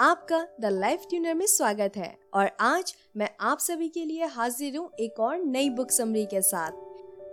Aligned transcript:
आपका 0.00 0.48
the 0.60 0.64
life 0.64 1.04
tuner 1.10 1.34
में 1.34 1.46
स्वागत 1.46 1.96
है 1.96 2.18
और 2.34 2.50
आज 2.60 2.94
मैं 3.16 3.28
आप 3.40 3.58
सभी 3.58 3.88
के 3.88 4.04
लिए 4.04 4.24
हाजिर 4.24 4.76
हूँ 4.76 4.90
एक 5.00 5.20
और 5.20 5.38
नई 5.38 5.70
बुक 5.70 5.90
समरी 5.90 6.26
के 6.26 6.42
साथ। 6.42 6.72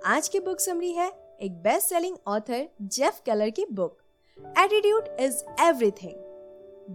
आज 0.05 0.27
की 0.27 0.39
बुक 0.39 0.59
समरी 0.59 0.91
है 0.91 1.37
एक 1.41 1.51
best 1.63 1.87
selling 1.87 2.17
author 2.27 2.67
Jeff 2.81 3.21
Keller 3.25 3.49
की 3.49 3.65
बुक 3.71 3.97
एटीट्यूड 4.59 5.07
इज़ 5.19 5.43
एवरीथिंग 5.61 6.13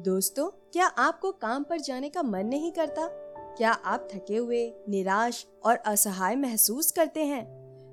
दोस्तों, 0.04 0.48
क्या 0.72 0.87
आपको 0.87 1.32
काम 1.32 1.63
पर 1.63 1.81
जाने 1.81 2.08
का 2.08 2.22
मन 2.22 2.46
नहीं 2.46 2.72
करता? 2.72 3.08
क्या 3.56 3.72
आप 3.72 4.08
थके 4.15 4.37
हुए, 4.37 4.72
निराश 4.88 5.46
और 5.65 5.76
असहाय 5.76 6.37
महसूस 6.37 6.92
करते 6.92 7.24
हैं? 7.24 7.44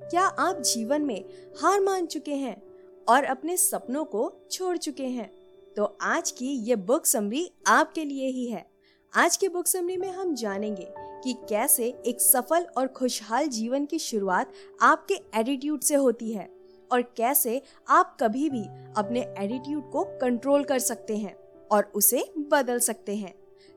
क्या 0.10 0.24
आप 0.24 0.62
जीवन 0.62 1.02
में 1.02 1.26
हार 1.62 1.82
मान 1.82 2.06
चुके 2.06 2.36
हैं 2.36 2.62
और 3.10 3.24
अपने 3.24 3.58
सपनों 3.58 4.06
को 4.06 4.34
छोड़ 4.52 4.78
चुके 4.78 5.06
हैं? 5.06 5.41
तो 5.78 5.98
आज 6.02 6.32
की 6.32 6.46
ये 6.46 6.76
बुक 6.76 7.06
समरी 7.06 7.52
आपके 7.68 8.04
लिए 8.06 8.28
ही 8.28 8.46
है। 8.46 8.72
आज 9.16 9.38
के 9.38 9.50
बुक 9.50 9.68
समरी 9.68 9.98
में 9.98 10.12
हम 10.12 10.36
जानेंगे 10.36 10.88
कि 10.98 11.34
कैसे 11.50 11.88
एक 12.06 12.22
सफल 12.22 12.68
और 12.78 12.88
खुशहाल 12.88 13.48
जीवन 13.48 13.86
की 13.86 14.00
शुरुआत 14.00 14.52
आपके 14.82 15.14
एटीट्यूड 15.14 15.82
से 15.82 15.96
होती 15.96 16.32
है 16.32 16.50
और 16.92 17.02
कैसे 17.02 17.62
आप 17.90 18.18
कभी 18.20 18.50
भी 18.50 18.64
अपने 18.98 19.22
एटीट्यूड 19.22 19.92
को 19.92 20.04
कंट्रोल 20.04 20.64
कर 20.64 20.80
सकते 20.80 21.18
हैं 21.18 21.36
और 21.72 21.92
उसे 21.96 22.34
बदल 22.38 22.80
सकते 22.80 23.16
हैं। 23.16 23.34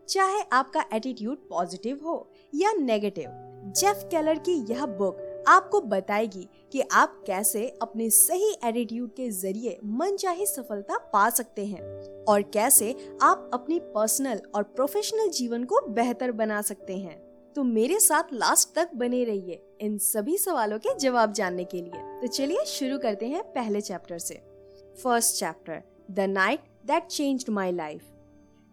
चाहे 0.09 0.42
आपका 0.53 0.84
एटीट्यूड 0.92 1.48
पॉजिटिव 1.48 2.01
हो 2.05 2.31
या 2.55 2.73
नेगेटिव 2.73 3.31
जेफ 3.77 4.09
केलर 4.11 4.39
की 4.39 4.73
यह 4.73 4.87
बुक 4.87 5.17
आपको 5.48 5.80
बताएगी 5.80 6.48
कि 6.73 6.80
आप 6.93 7.23
कैसे 7.27 7.66
अपने 7.83 8.11
सही 8.11 8.51
एटीट्यूड 8.65 9.11
के 9.11 9.30
ज़रिए 9.30 9.79
मन 9.84 10.17
चाहे 10.17 10.47
सफलता 10.47 10.98
पा 11.12 11.30
सकते 11.30 11.67
हैं 11.67 11.83
और 12.25 12.43
कैसे 12.43 12.95
आप 13.23 13.51
अपनी 13.55 13.79
पर्सनल 13.95 14.41
और 14.55 14.62
प्रोफेशनल 14.62 15.29
जीवन 15.29 15.65
को 15.65 15.80
बेहतर 15.89 16.33
बना 16.33 16.62
सकते 16.62 16.97
हैं। 16.97 17.17
तो 17.56 17.62
मेरे 17.65 17.98
साथ 18.00 18.33
लास्ट 18.33 18.75
तक 18.75 18.95
बने 18.95 19.25
रहिए 19.25 19.62
इन 19.81 19.98
सभी 19.98 20.37
सवालों 20.39 20.78
के 20.78 20.98
जवाब 20.98 21.33
जानने 21.33 21.65
के 21.65 21.83
लिए। 21.83 22.20
तो 22.20 22.27
चलिए 22.27 22.65
शुरू 22.65 22.98
करते 22.98 23.27
हैं 23.27 23.42
पहले 23.42 23.81
चैप्टर 23.81 24.19
से। 24.19 24.34
First 25.03 25.37
chapter 25.37 25.83
the 26.11 26.20
night 26.20 26.61
that 26.87 27.06
changed 27.06 27.50
my 27.50 27.72
life 27.72 28.03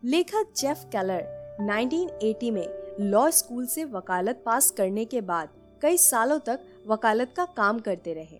लेखक 0.03 0.53
जेफ 0.57 0.83
केलर 0.95 1.41
1980 1.61 2.51
में 2.51 2.67
लॉ 2.99 3.29
स्कूल 3.29 3.65
से 3.65 3.83
वकालत 3.85 4.43
पास 4.45 4.71
करने 4.71 5.05
के 5.05 5.21
बाद 5.21 5.49
कई 5.81 5.97
सालों 5.97 6.39
तक 6.39 6.59
वकालत 6.87 7.33
का 7.37 7.45
काम 7.57 7.79
करते 7.79 8.13
रहे, 8.13 8.39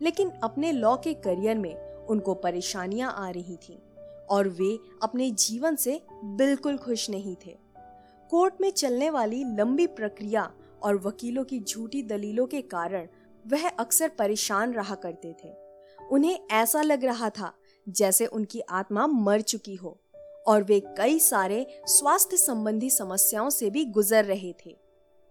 लेकिन 0.00 0.30
अपने 0.42 0.72
लॉ 0.72 0.96
के 0.96 1.14
करियर 1.14 1.58
में 1.58 2.06
उनको 2.06 2.34
परेशानियाँ 2.34 3.12
आ 3.12 3.28
रही 3.30 3.56
थीं 3.58 3.76
और 4.30 4.48
वे 4.48 4.78
अपने 5.02 5.30
जीवन 5.30 5.76
से 5.76 6.00
बिल्कुल 6.24 6.76
खुश 6.76 7.08
नहीं 7.10 7.36
थे। 7.46 7.56
कोर्ट 8.30 8.60
में 8.60 8.70
चलने 8.70 9.10
वाली 9.10 9.42
लंबी 9.44 9.86
प्रक्रिया 9.86 10.50
और 10.82 10.96
वकीलों 10.96 11.44
की 11.44 11.60
झूठी 11.60 12.02
दलीलों 12.02 12.46
के 12.46 12.60
कारण 12.60 13.08
वह 13.44 13.68
अक्सर 13.68 14.08
परेशान 14.08 14.72
रहा 14.72 14.94
करते 14.94 15.34
थे। 15.44 15.52
उन्हें 15.98 16.38
ऐसा 16.50 16.82
लग 16.82 17.04
रहा 17.04 17.30
था 17.30 17.52
जैसे 17.86 18.26
उनकी 18.26 18.60
आत्मा 18.60 19.06
मर 19.06 19.40
चुकी 19.40 19.74
हो 19.74 19.98
और 20.46 20.62
वे 20.62 20.80
कई 20.98 21.18
सारे 21.18 21.66
स्वास्थ्य 21.86 22.36
संबंधी 22.36 22.90
समस्याओं 22.90 23.50
से 23.50 23.70
भी 23.70 23.84
गुजर 23.84 24.24
रहे 24.24 24.52
थे। 24.66 24.76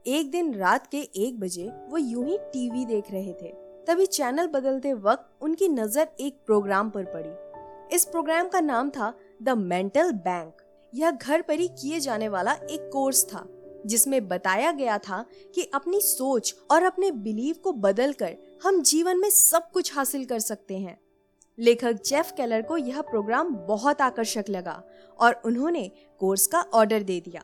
एक 0.06 0.30
दिन 0.32 0.54
रात 0.56 0.86
के 0.88 0.98
एक 0.98 1.40
बजे 1.40 1.68
वो 1.90 1.98
यूँ 1.98 2.26
ही 2.26 2.38
टीवी 2.44 2.86
देख 2.86 3.12
रहे 3.12 3.34
थे। 3.34 3.52
तभी 3.88 4.06
चैनल 4.06 4.48
बदलते 4.48 4.94
वक्त 4.94 5.44
उनकी 5.44 5.68
नज़र 5.68 6.08
एक 6.20 6.38
प्रोग्राम 6.46 6.90
पर 6.90 7.04
पड़ी। 7.06 7.96
इस 7.96 8.06
प्रोग्राम 8.06 8.48
का 8.48 8.60
नाम 8.60 8.90
था 8.90 9.14
द 9.44 9.50
मेंटल 9.50 10.12
बैंक। 10.12 10.62
यह 10.94 11.12
घर 11.12 11.42
पर 11.42 11.60
ही 11.60 11.68
किए 11.82 12.00
जाने 12.00 12.30
वाला 12.30 12.54
एक 12.54 12.90
कोर्स 12.94 13.24
था, 13.26 13.46
जिसमें 13.86 14.28
बताया 14.28 14.72
गया 14.72 14.98
था 14.98 15.24
कि 15.56 15.70
अपनी 15.74 16.00
सोच 16.00 16.56
और 16.72 16.84
अपने 16.84 17.12
बिलीव 17.12 17.56
को 17.64 17.72
बदलकर 17.74 18.36
हम 18.64 18.82
जीवन 18.84 19.20
में 19.20 19.30
सब 19.30 19.70
कुछ 19.72 19.96
हासिल 19.96 20.26
कर 20.26 20.40
सकते 20.40 20.78
हैं। 20.78 21.00
लेखक 21.58 22.02
जेफ 22.06 22.32
केलर 22.32 22.62
को 22.62 22.78
यह 22.78 23.02
प्रोग्राम 23.02 23.54
बहुत 23.68 24.02
आकर्षक 24.02 24.50
लगा 24.50 24.82
और 25.20 25.42
उन्होंने 25.46 25.90
कोर्स 26.20 26.48
का 26.48 26.66
ऑर्डर 26.74 27.04
दे 27.04 27.20
दिया। 27.20 27.44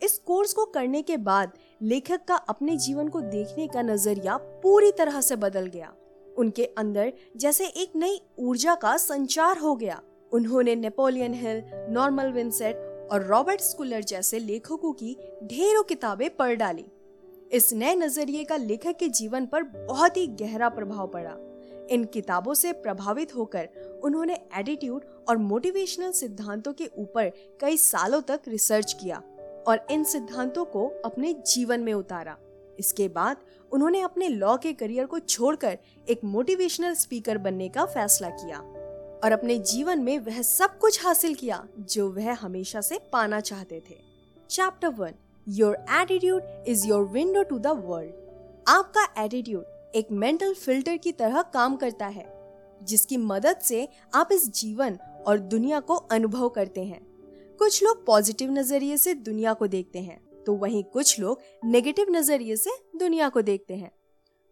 इस 0.00 0.18
कोर्स 0.18 0.52
को 0.52 0.64
करने 0.64 1.00
के 1.02 1.16
बाद 1.16 1.52
लेखक 1.82 2.20
का 2.28 2.34
अपने 2.34 2.76
जीवन 2.76 3.08
को 3.08 3.20
देखने 3.20 3.66
का 3.66 3.82
नज़रिया 3.82 4.36
पूरी 4.36 4.92
तरह 4.92 5.20
से 5.20 5.36
बदल 5.36 5.66
गया। 5.66 5.92
उनके 6.38 6.64
अंदर 6.64 7.12
जैसे 7.36 7.66
एक 7.66 7.92
नई 7.96 8.20
ऊर्जा 8.38 8.74
का 8.74 8.96
संचार 8.96 9.58
हो 9.58 9.74
गया। 9.76 10.02
उन्होंने 10.32 10.74
नेपोलियन 10.74 11.34
हिल, 11.34 11.62
नॉर्मल 11.90 12.32
विंसेट 12.32 13.08
और 13.12 13.26
रॉबर्ट 13.26 13.60
स्कूलर 13.60 14.02
जैसे 14.02 14.38
लेखकों 14.38 14.92
की 14.92 15.16
ढेरों 15.44 15.82
किताबें 15.82 16.36
पढ़ 16.36 16.54
डाली। 16.54 16.84
इस 17.52 17.72
नए 17.72 17.94
नज़रिए 17.94 18.44
का 18.44 18.56
लेखक 18.56 18.96
के 18.96 19.08
जीवन 19.08 19.46
पर 19.46 19.62
बहुत 19.62 20.16
ही 20.16 20.26
गहरा 20.26 20.68
प्रभाव 20.68 21.06
पड़ा। 21.06 21.36
इन 21.90 22.04
किताबों 22.04 22.54
से 22.54 22.72
प्रभावित 22.72 23.34
होकर 23.36 23.68
उन्होंने 24.04 24.34
एटीट्यूड 24.58 25.04
और 25.28 25.36
मोटिवेशनल 25.36 26.12
सिद्धांतों 26.12 26.72
के 26.72 26.90
ऊपर 26.98 27.32
कई 27.60 27.76
सालों 27.76 28.20
तक 28.20 28.40
रिसर्च 28.48 28.92
किया। 28.92 29.22
और 29.68 29.86
इन 29.90 30.04
सिद्धांतों 30.04 30.64
को 30.64 30.86
अपने 31.04 31.32
जीवन 31.46 31.80
में 31.80 31.92
उतारा। 31.92 32.36
इसके 32.78 33.08
बाद 33.08 33.36
उन्होंने 33.72 34.00
अपने 34.00 34.28
लॉ 34.28 34.56
के 34.56 34.72
करियर 34.72 35.06
को 35.06 35.18
छोड़कर 35.18 35.78
एक 36.08 36.20
मोटिवेशनल 36.24 36.94
स्पीकर 36.94 37.38
बनने 37.38 37.68
का 37.68 37.84
फैसला 37.84 38.28
किया 38.30 38.58
और 39.24 39.32
अपने 39.32 39.58
जीवन 39.58 40.02
में 40.02 40.18
वह 40.18 40.40
सब 40.42 40.78
कुछ 40.78 41.04
हासिल 41.04 41.34
किया 41.34 41.66
जो 41.78 42.10
वह 42.12 42.32
हमेशा 42.34 42.80
से 42.80 42.98
पाना 43.12 43.40
चाहते 43.40 43.82
थे। 43.90 43.96
Chapter 44.50 44.88
one 44.88 45.14
your 45.46 45.76
attitude 45.90 46.64
is 46.68 46.86
your 46.86 47.04
window 47.04 47.42
to 47.42 47.58
the 47.58 47.66
world 47.66 48.64
आपका 48.68 49.06
एटीट्यूड 49.24 49.64
एक 49.94 50.08
मेंटल 50.12 50.54
फ़िल्टर 50.54 50.96
की 50.96 51.12
तरह 51.12 51.42
काम 51.42 51.76
करता 51.76 52.06
है, 52.06 52.26
जिसकी 52.82 53.16
मदद 53.16 53.58
से 53.58 53.88
आप 54.14 54.32
इस 54.32 54.50
जीवन 54.52 54.98
और 55.26 55.38
दुनिया 55.38 55.80
को 55.80 55.94
अनुभव 55.94 56.48
करते 56.48 56.84
हैं। 56.84 57.07
कुछ 57.58 57.82
लोग 57.82 58.04
पॉजिटिव 58.06 58.50
नज़रिए 58.50 58.96
से 58.96 59.14
दुनिया 59.14 59.52
को 59.54 59.66
देखते 59.66 59.98
हैं 59.98 60.18
तो 60.46 60.52
वहीं 60.54 60.82
कुछ 60.84 61.18
लोग 61.20 61.40
नेगेटिव 61.64 62.10
नज़रिए 62.10 62.56
से 62.56 62.70
दुनिया 62.96 63.28
को 63.28 63.42
देखते 63.42 63.74
हैं। 63.74 63.90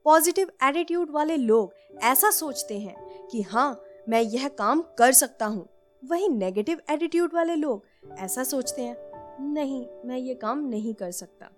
पॉजिटिव 0.06 0.50
एटीट्यूड 0.64 1.10
वाले 1.10 1.36
लोग 1.36 1.74
ऐसा 2.04 2.30
सोचते 2.30 2.78
हैं 2.78 3.28
कि 3.28 3.42
हाँ 3.42 3.80
मैं 4.08 4.20
यह 4.22 4.48
काम 4.48 4.82
कर 4.98 5.12
सकता 5.12 5.46
हूँ। 5.46 5.68
वहीं 6.02 6.28
नेगेटिव 6.30 6.80
एटीट्यूड 6.90 7.34
वाले 7.34 7.54
लोग 7.54 7.84
ऐसा 8.18 8.44
सोचते 8.44 8.82
हैं, 8.82 8.96
नहीं, 9.44 9.84
मैं 10.04 10.18
ये 10.18 10.34
काम 10.34 10.68
नहीं 10.68 10.94
कर 10.94 11.10
सकता। 11.12 11.50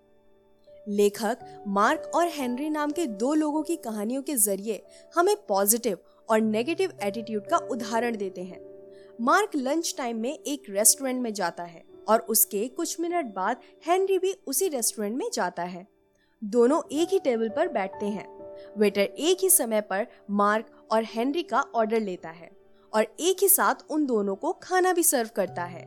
लेखक 0.87 1.63
मार्क 1.67 2.11
और 2.15 2.27
हेनरी 2.29 2.69
नाम 2.69 2.91
के 2.91 3.05
दो 3.07 3.33
लोगों 3.33 3.63
की 3.63 3.75
कहानियों 3.77 4.21
के 4.21 4.35
ज़रिए 4.37 4.81
हमें 5.15 5.35
पॉजिटिव 5.47 5.97
और 6.29 6.41
नेगेटिव 6.41 6.93
एटीट्यूड 7.03 7.47
का 7.47 7.57
उदाहरण 7.71 8.17
देते 8.17 8.43
हैं। 8.43 8.68
मार्क 9.19 9.55
लंच 9.55 9.93
टाइम 9.97 10.17
में 10.17 10.31
एक 10.31 10.63
रेस्टोरेंट 10.69 11.21
में 11.21 11.33
जाता 11.33 11.63
है 11.63 11.83
और 12.07 12.19
उसके 12.19 12.67
कुछ 12.67 12.99
मिनट 12.99 13.33
बाद 13.33 13.61
हेनरी 13.87 14.19
भी 14.19 14.33
उसी 14.47 14.67
रेस्टोरेंट 14.67 15.17
में 15.17 15.25
जाता 15.33 15.63
है। 15.63 15.85
दोनों 16.41 16.81
एक 16.91 17.09
ही 17.11 17.19
टेबल 17.19 17.49
पर 17.49 17.67
बैठते 17.67 18.05
हैं। 18.05 18.27
वेटर 18.77 19.01
एक 19.01 19.37
ही 19.41 19.49
समय 19.49 19.81
पर 19.81 20.07
मार्क 20.31 20.87
और 20.91 21.03
हेनरी 21.05 21.43
का 21.43 21.61
ऑर्डर 21.75 21.99
लेता 21.99 22.29
है 22.29 22.49
और 22.93 23.07
एक 23.19 23.41
ही 23.41 23.49
साथ 23.49 23.85
उन 23.89 24.05
दोनों 24.05 24.35
को 24.35 24.53
खाना 24.63 24.93
भी 24.93 25.03
सर्व 25.03 25.29
करता 25.35 25.63
है। 25.63 25.85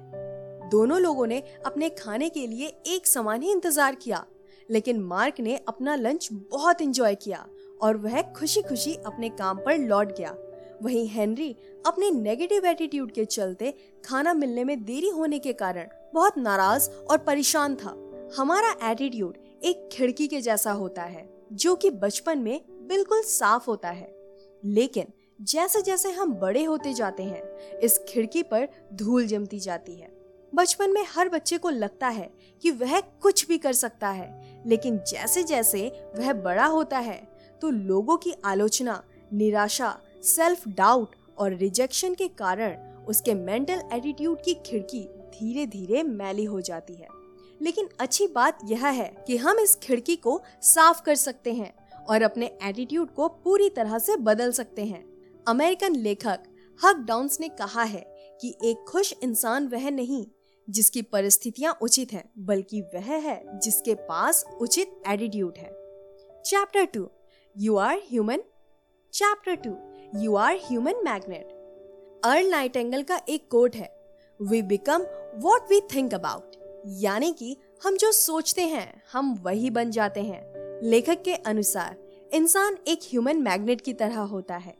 दोनों 0.68 1.00
लोगों 1.00 1.26
ने 1.26 1.42
अपने 1.66 1.88
खाने 1.94 2.28
के 2.28 2.46
लिए 2.46 2.66
एक 2.86 3.06
समान 3.06 3.42
ही 3.42 3.52
इंतज़ार 3.52 3.94
किया, 3.94 4.24
लेकिन 4.68 5.00
मार्क 5.00 5.40
ने 5.40 5.56
अपना 5.68 5.94
लंच 5.96 6.28
बहुत 6.32 6.82
इंजॉय 6.82 7.14
किया 7.14 7.46
और 7.82 7.96
वह 7.96 8.22
खुशी 8.32 8.62
खुशी 8.62 8.94
अपने 8.96 9.28
काम 9.28 9.58
पर 9.58 9.78
लौट 9.78 10.16
गया। 10.18 10.36
वहीं 10.82 11.06
हेनरी 11.08 11.56
अपने 11.86 12.10
नेगेटिव 12.10 12.66
एटीट्यूड 12.66 13.12
के 13.12 13.24
चलते 13.24 13.74
खाना 14.04 14.34
मिलने 14.34 14.64
में 14.64 14.84
देरी 14.84 15.08
होने 15.08 15.38
के 15.38 15.52
कारण 15.52 15.88
बहुत 16.14 16.38
नाराज़ 16.38 16.90
और 16.90 17.18
परेशान 17.18 17.74
था। 17.76 17.96
हमारा 18.36 18.90
एटीट्यूड 18.90 19.36
एक 19.64 19.88
खिड़की 19.92 20.26
के 20.26 20.40
जैसा 20.40 20.72
होता 20.72 21.02
है, 21.02 21.28
जो 21.52 21.74
कि 21.74 21.90
बचपन 21.90 22.38
में 22.38 22.60
बिल्कुल 22.88 23.22
साफ़ 23.22 23.66
होता 23.66 23.90
है। 23.90 24.14
लेकिन 24.64 25.12
जैसे 25.40 25.82
जैसे 25.82 26.10
हम 26.10 26.32
बड़े 26.32 26.64
होते 26.64 26.92
जाते 26.94 27.22
हैं, 27.22 27.78
इस 27.78 27.98
खिड़की 28.08 28.42
पर 28.42 28.68
धूल 28.92 29.26
जमती 29.26 29.58
जाती 29.58 29.94
है। 29.94 30.10
बचपन 30.54 30.90
में 30.90 31.04
हर 31.08 31.28
बच्चे 31.28 31.58
को 31.58 31.70
लगता 31.70 32.08
है 32.08 32.30
कि 32.62 32.70
वह 32.70 33.00
कुछ 33.00 33.46
भी 33.48 33.58
कर 33.58 33.72
सकता 33.72 34.08
है, 34.08 34.62
लेकिन 34.66 34.98
जैसे 35.08 35.42
जैसे 35.42 35.86
वह 36.18 36.32
बड़ा 36.32 36.66
होता 36.66 36.98
है 36.98 37.20
तो 37.62 37.70
लोगों 37.70 38.16
की 38.16 38.32
आलोचना, 38.44 39.02
निराशा 39.32 39.98
सेल्फ 40.22 40.68
डाउट 40.68 41.16
और 41.38 41.54
रिजेक्शन 41.54 42.14
के 42.14 42.28
कारण 42.28 43.04
उसके 43.04 43.34
मेंटल 43.34 43.82
एटीट्यूड 43.92 44.38
की 44.44 44.54
खिड़की 44.54 45.04
धीरे 45.08 45.66
धीरे 45.66 46.02
मैली 46.02 46.44
हो 46.44 46.60
जाती 46.60 46.94
है। 46.94 47.08
लेकिन 47.62 47.88
अच्छी 48.00 48.26
बात 48.26 48.58
यह 48.64 48.86
है 48.86 49.24
कि 49.26 49.36
हम 49.36 49.58
इस 49.58 49.76
खिड़की 49.76 50.16
को 50.16 50.40
साफ़ 50.62 51.02
कर 51.02 51.14
सकते 51.14 51.52
हैं 51.52 51.74
और 52.08 52.22
अपने 52.22 52.58
एटीट्यूड 52.62 53.10
को 53.10 53.28
पूरी 53.28 53.68
तरह 53.70 53.98
से 53.98 54.16
बदल 54.16 54.52
सकते 54.52 54.84
हैं। 54.84 55.04
अमेरिकन 55.48 55.96
लेखक 55.96 56.38
हक 56.84 56.96
डाउन्स 56.96 57.40
ने 57.40 57.48
कहा 57.48 57.82
है 57.82 58.04
कि 58.40 58.54
एक 58.64 58.84
खुश 58.88 59.14
इंसान 59.22 59.68
वह 59.68 59.90
नहीं 59.90 60.26
जिसकी 60.70 61.02
परिस्थितियाँ 61.02 61.78
उचित 61.82 62.12
हैं, 62.12 62.32
बल्कि 62.38 62.80
वह 62.80 63.14
है 63.14 63.58
जिसके 63.58 63.94
पास 63.94 64.44
उचित 64.60 65.02
एटीट्यूड 65.08 65.54
है। 65.58 65.70
Chapter 66.42 66.84
two 66.84 67.08
you 67.58 67.76
are 67.76 67.96
human 67.96 68.42
chapter 69.12 69.54
two 69.54 69.91
you 70.12 70.34
are 70.34 70.56
human 70.56 70.94
magnet 71.04 71.52
Earl 72.24 72.48
Nightingale 72.50 73.02
का 73.02 73.20
एक 73.28 73.46
कोट 73.50 73.76
है 73.76 73.88
we 74.40 74.60
become 74.62 75.06
what 75.36 75.70
we 75.70 75.80
think 75.94 76.14
about 76.14 76.56
यानी 76.86 77.32
कि 77.32 77.56
हम 77.84 77.96
जो 77.96 78.10
सोचते 78.12 78.62
हैं, 78.62 79.02
हम 79.12 79.32
वही 79.42 79.70
बन 79.70 79.90
जाते 79.90 80.20
हैं। 80.20 80.80
लेखक 80.82 81.22
के 81.22 81.34
अनुसार, 81.34 81.96
इंसान 82.34 82.76
एक 82.88 82.98
ह्यूमन 83.02 83.36
मैग्नेट 83.36 83.80
की 83.80 83.92
तरह 83.92 84.18
होता 84.18 84.56
है। 84.56 84.74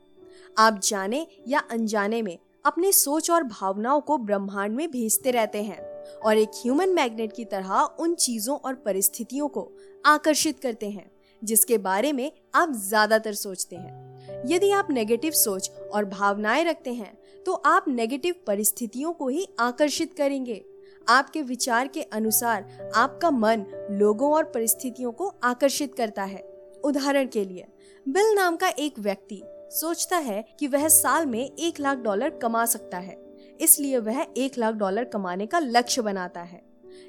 आप 0.57 0.79
जाने 0.83 1.25
या 1.47 1.59
अनजाने 1.71 2.21
में 2.21 2.37
अपने 2.65 2.91
सोच 2.91 3.31
और 3.31 3.43
भावनाओं 3.43 4.01
को 4.01 4.17
ब्रह्मांड 4.19 4.75
में 4.75 4.89
भेजते 4.91 5.31
रहते 5.31 5.63
हैं 5.63 5.81
और 6.17 6.37
एक 6.37 6.49
ह्यूमन 6.55 6.89
मैग्नेट 6.89 7.33
की 7.33 7.45
तरह 7.45 7.79
उन 7.99 8.15
चीज़ों 8.15 8.57
और 8.57 8.75
परिस्थितियों 8.75 9.47
को 9.47 9.71
आकर्षित 10.05 10.59
करते 10.59 10.89
हैं, 10.89 11.11
जिसके 11.41 11.77
बारे 11.79 12.13
में 12.13 12.31
आप 12.55 12.73
ज़्यादातर 12.79 13.33
सोचते 13.33 13.75
हैं। 13.75 14.12
यदि 14.45 14.71
आप 14.71 14.87
नेगेटिव 14.91 15.31
सोच 15.31 15.69
और 15.93 16.05
भावनाएँ 16.05 16.63
रखते 16.63 16.93
हैं 16.93 17.13
तो 17.45 17.53
आप 17.53 17.85
नेगेटिव 17.87 18.35
परिस्थितियों 18.47 19.13
को 19.13 19.27
ही 19.27 19.47
आकर्षित 19.59 20.13
करेंगे। 20.13 20.63
आपके 21.07 21.41
विचार 21.41 21.87
के 21.87 22.01
अनुसार 22.01 22.91
आपका 22.95 23.31
मन 23.31 23.65
लोगों 23.91 24.31
और 24.33 24.43
परिस्थितियों 24.45 25.11
को 25.11 25.27
आकर्षित 25.43 25.95
करता 25.95 26.23
है। 26.23 26.41
उदाहरण 26.83 27.27
के 27.27 27.45
लिए 27.45 27.65
बिल 28.05 28.33
नाम 28.35 28.55
का 28.55 28.69
एक 28.69 28.99
व्यक्ति 28.99 29.41
सोचता 29.71 30.17
है 30.17 30.43
कि 30.59 30.67
वह 30.67 30.87
साल 30.87 31.25
में 31.25 31.39
एक 31.39 31.79
लाख 31.79 31.97
डॉलर 31.97 32.29
कमा 32.41 32.65
सकता 32.65 32.97
है। 32.97 33.17
इसलिए 33.61 33.97
वह 33.97 34.25
एक 34.37 34.57
लाख 34.57 34.75
डॉलर 34.75 35.03
कमाने 35.03 35.45
का 35.45 35.59
लक्ष्य 35.59 36.01
बनाता 36.01 36.41
है। 36.41 36.61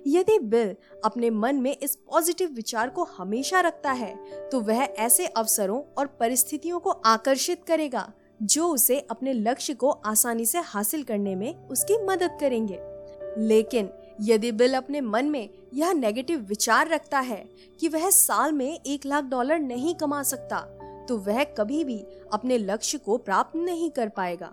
यदि 0.06 0.38
बिल 0.38 0.75
अपने 1.05 1.31
मन 1.31 1.56
में 1.56 1.76
इस 1.76 1.94
पॉजिटिव 1.96 2.50
विचार 2.50 2.91
को 2.91 3.05
हमेशा 3.05 3.61
रखता 3.61 3.93
है 3.93 4.14
तो 4.50 4.61
वह 4.61 4.82
ऐसे 4.99 5.26
अवसरों 5.26 5.82
और 5.99 6.06
परिस्थितियों 6.20 6.81
को 6.81 6.91
आकर्षित 6.91 7.64
करेगा, 7.64 8.12
जो 8.43 8.69
उसे 8.69 8.99
अपने 9.00 9.32
लक्ष्य 9.32 9.75
को 9.75 9.91
आसानी 9.91 10.46
से 10.46 10.58
हासिल 10.58 11.02
करने 11.02 11.35
में 11.35 11.69
उसकी 11.69 11.96
मदद 12.06 12.38
करेंगे। 12.41 12.79
लेकिन 13.38 13.88
यदि 14.20 14.52
बिल 14.52 14.75
अपने 14.75 15.00
मन 15.00 15.26
में 15.26 15.49
यह 15.75 15.93
नेगेटिव 15.93 16.40
विचार 16.40 16.88
रखता 16.88 17.20
है 17.20 17.44
कि 17.81 17.88
वह 17.88 18.11
साल 18.11 18.52
में 18.52 18.81
एक 18.81 19.06
लाख 19.06 19.25
डॉलर 19.25 19.58
नहीं 19.58 19.94
कमा 19.94 20.23
सकता 20.23 20.61
तो 21.08 21.17
वह 21.17 21.43
कभी 21.44 21.85
भी 21.85 21.99
अपने 22.32 22.58
लक्ष्य 22.58 22.99
को 22.99 23.17
प्राप्त 23.17 23.56
नहीं 23.56 23.90
कर 23.90 24.08
पाएगा। 24.08 24.52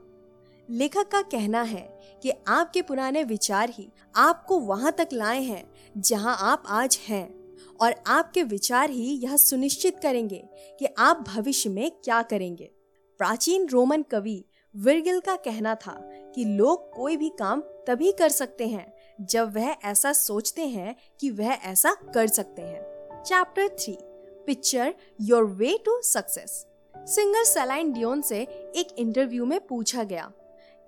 लेखक 0.72 1.08
का 1.08 1.22
कहना 1.22 1.62
है 1.62 2.02
कि 2.24 2.32
आपके 2.48 2.82
पुराने 2.82 3.24
विचार 3.24 3.70
ही 3.70 3.88
आपको 4.16 4.60
वहाँ 4.60 4.92
तक 4.92 5.10
लाए 5.14 5.42
हैं, 5.42 5.72
जहाँ 5.98 6.38
आप 6.40 6.64
आज 6.68 7.00
हैं। 7.10 7.58
और 7.82 7.96
आपके 8.08 8.44
विचार 8.44 8.90
ही 8.90 9.12
यह 9.24 9.38
सुनिश्चित 9.38 10.00
करेंगे 10.00 10.44
कि 10.80 10.86
आप 10.98 11.24
भविष्य 11.28 11.70
में 11.70 11.92
क्या 12.04 12.22
करेंगे। 12.22 12.72
प्राचीन 13.18 13.68
रोमन 13.68 14.02
कवि 14.02 14.46
विरगिल 14.76 15.20
का 15.20 15.36
कहना 15.36 15.76
था 15.76 16.00
कि 16.36 16.46
लोग 16.46 16.92
कोई 16.94 17.18
भी 17.18 17.30
काम 17.30 17.62
तभी 17.88 18.12
कर 18.12 18.30
सकते 18.30 18.68
हैं, 18.68 18.94
जब 19.22 19.56
वह 19.56 19.76
ऐसा 19.86 20.14
सोचते 20.14 20.68
हैं 20.68 20.96
कि 21.20 21.32
वह 21.32 21.54
ऐसा 21.54 21.94
कर 21.94 22.28
सकते 22.28 22.62
हैं। 22.62 23.24
Chapter 23.24 23.68
three 23.68 23.98
picture 24.46 24.94
your 25.22 25.44
way 25.44 25.78
to 25.86 26.02
success 26.02 26.66
singer 26.96 27.44
Celine 27.44 27.92
Dion 27.94 28.22
से 28.22 28.42
एक 28.76 28.96
इंटरव्यू 28.98 29.46
में 29.46 29.60
पूछा 29.68 30.04
गया 30.04 30.32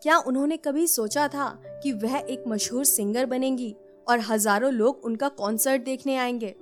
क्या 0.03 0.17
उन्होंने 0.17 0.55
कभी 0.57 0.85
सोचा 0.87 1.27
था 1.27 1.47
कि 1.83 1.91
वह 1.91 2.15
एक 2.19 2.43
मशहूर 2.47 2.85
सिंगर 2.85 3.25
बनेंगी 3.25 3.75
और 4.07 4.19
हज़ारों 4.19 4.71
लोग 4.73 5.05
उनका 5.05 5.27
कॉन्सर्ट 5.29 5.83
देखने 5.83 6.17
आएँगे? 6.17 6.53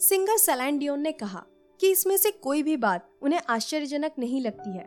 सिंगर 0.00 0.36
सेलाइन 0.36 0.78
डियोन 0.78 1.00
ने 1.00 1.12
कहा 1.12 1.44
कि 1.80 1.90
इसमें 1.90 2.16
से 2.16 2.30
कोई 2.30 2.62
भी 2.62 2.76
बात 2.76 3.08
उन्हें 3.22 3.40
आश्चर्यजनक 3.48 4.14
नहीं 4.18 4.40
लगती 4.40 4.76
है, 4.76 4.84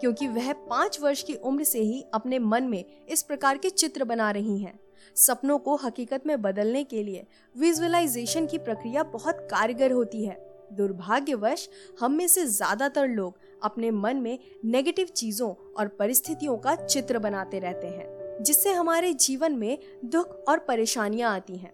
क्योंकि 0.00 0.28
वह 0.28 0.52
पाँच 0.52 1.00
वर्ष 1.00 1.22
की 1.22 1.34
उम्र 1.34 1.64
से 1.64 1.80
ही 1.80 2.04
अपने 2.14 2.38
मन 2.38 2.64
में 2.64 2.84
इस 3.08 3.22
प्रकार 3.22 3.58
के 3.58 3.70
चित्र 3.70 4.04
बना 4.04 4.30
रही 4.30 4.58
हैं। 4.58 4.78
सपनों 5.16 5.58
को 5.58 5.76
हकीकत 5.76 6.26
में 6.26 6.40
बदलने 6.42 6.84
के 6.84 7.02
लिए 7.02 7.26
विजुअलाइजेशन 7.54 8.46
की 8.46 8.58
प्रक्रिया 8.58 9.02
बहुत 9.02 9.46
कारगर 9.50 9.92
होती 9.92 10.24
है। 10.24 10.42
दुर्भाग्यवश, 10.72 11.68
हम 12.00 12.12
में 12.12 12.26
से 12.28 12.44
ज़्यादातर 12.46 13.08
लोग 13.08 13.38
अपने 13.64 13.90
मन 13.90 14.16
में 14.16 14.38
नेगेटिव 14.64 15.06
चीज़ों 15.06 15.54
और 15.78 15.88
परिस्थितियों 15.88 16.56
का 16.56 16.74
चित्र 16.74 17.18
बनाते 17.18 17.58
रहते 17.58 17.86
हैं, 17.86 18.42
जिससे 18.42 18.72
हमारे 18.72 19.12
जीवन 19.12 19.52
में 19.52 19.78
दुख 20.04 20.44
और 20.48 20.58
परेशानियाँ 20.58 21.34
आती 21.34 21.56
हैं। 21.56 21.72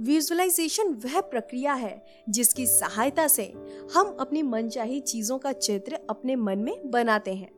विजुअलाइजेशन 0.00 0.88
वह 1.04 1.20
प्रक्रिया 1.20 1.72
है 1.74 2.04
जिसकी 2.28 2.66
सहायता 2.66 3.26
से 3.28 3.52
हम 3.94 4.16
अपनी 4.20 4.42
मनचाही 4.42 5.00
चीज़ों 5.00 5.38
का 5.38 5.52
चित्र 5.52 5.98
अपने 6.10 6.36
मन 6.36 6.58
में 6.58 6.90
बनाते 6.90 7.34
हैं। 7.34 7.50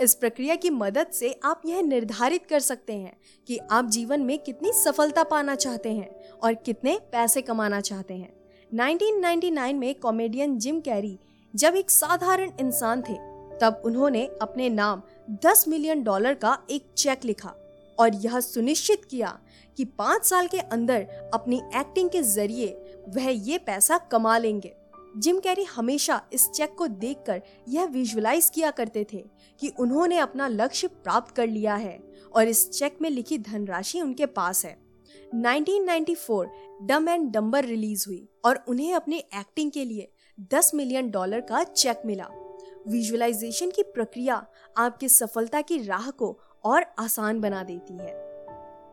इस 0.00 0.14
प्रक्रिया 0.14 0.54
की 0.54 0.70
मदद 0.70 1.06
से 1.06 1.40
आप 1.44 1.62
यह 1.66 1.82
निर्धारित 1.82 2.46
कर 2.46 2.60
सकते 2.60 2.92
हैं 2.92 3.16
कि 3.46 3.58
आप 3.70 3.84
जीवन 3.84 4.20
में 4.20 4.38
कितनी 4.38 4.72
सफलता 4.72 5.22
पाना 5.22 5.54
चाहते 5.54 5.92
हैं 5.92 6.30
और 6.42 6.54
कितने 6.54 6.98
पैसे 7.12 7.42
कमाना 7.42 7.80
चाहते 7.80 8.14
हैं। 8.14 8.32
1999 8.72 9.72
में 9.72 9.94
कॉमेडियन 9.94 10.58
जिम 10.58 10.80
कैरी 10.80 11.18
जब 11.56 11.76
एक 11.76 11.90
साधारण 11.90 12.50
इंसान 12.60 13.02
थे, 13.02 13.14
तब 13.58 13.82
उन्होंने 13.84 14.26
अपने 14.42 14.68
नाम 14.68 15.02
10 15.30 15.68
मिलियन 15.68 16.02
डॉलर 16.02 16.34
का 16.34 16.58
एक 16.70 16.86
चेक 16.98 17.24
लिखा 17.24 17.54
और 17.98 18.14
यह 18.14 18.40
सुनिश्चित 18.40 19.04
किया 19.04 19.38
कि 19.76 19.84
पाँच 19.84 20.24
साल 20.24 20.46
के 20.46 20.58
अंदर 20.58 21.30
अपनी 21.34 21.56
एक्टिंग 21.56 22.10
के 22.10 22.22
ज़रिए 22.22 22.66
वह 23.08 23.30
ये 23.48 23.58
पैसा 23.58 23.98
कमा 23.98 24.38
लेंगे। 24.38 24.74
जिम 25.16 25.40
कैरी 25.40 25.64
हमेशा 25.64 26.22
इस 26.32 26.50
चेक 26.50 26.74
को 26.74 26.86
देखकर 26.86 27.42
यह 27.68 27.84
विजुअलाइज 27.84 28.50
किया 28.50 28.70
करते 28.70 29.06
थे 29.12 29.24
कि 29.60 29.68
उन्होंने 29.68 30.18
अपना 30.18 30.48
लक्ष्य 30.48 30.88
प्राप्त 30.88 31.34
कर 31.34 31.46
लिया 31.46 31.74
है 31.74 32.12
और 32.34 32.48
इस 32.48 32.70
चेक 32.70 32.98
में 33.02 33.10
लिखी 33.10 33.38
धनराशि 33.38 34.00
उनके 34.00 34.26
पास 34.26 34.64
है। 34.64 34.76
1994 35.34 36.46
डम 36.82 37.08
एंड 37.08 37.30
डम्बर 37.30 37.64
रिलीज़ 37.64 38.04
हुई 38.06 38.28
और 38.44 38.64
उन्हें 38.68 38.94
अपनी 38.94 39.16
एक्टिंग 39.16 39.70
के 39.70 39.84
लिए 39.84 40.10
10 40.40 40.74
मिलियन 40.74 41.10
डॉलर 41.10 41.40
का 41.40 41.64
चेक 41.64 42.02
मिला। 42.06 42.28
विजुअलाइजेशन 42.88 43.70
की 43.70 43.82
प्रक्रिया 43.82 44.46
आपकी 44.76 45.08
सफलता 45.08 45.60
की 45.60 45.78
राह 45.82 46.10
को 46.10 46.40
और 46.64 46.84
आसान 46.98 47.40
बना 47.40 47.62
देती 47.62 47.96
है। 47.96 48.12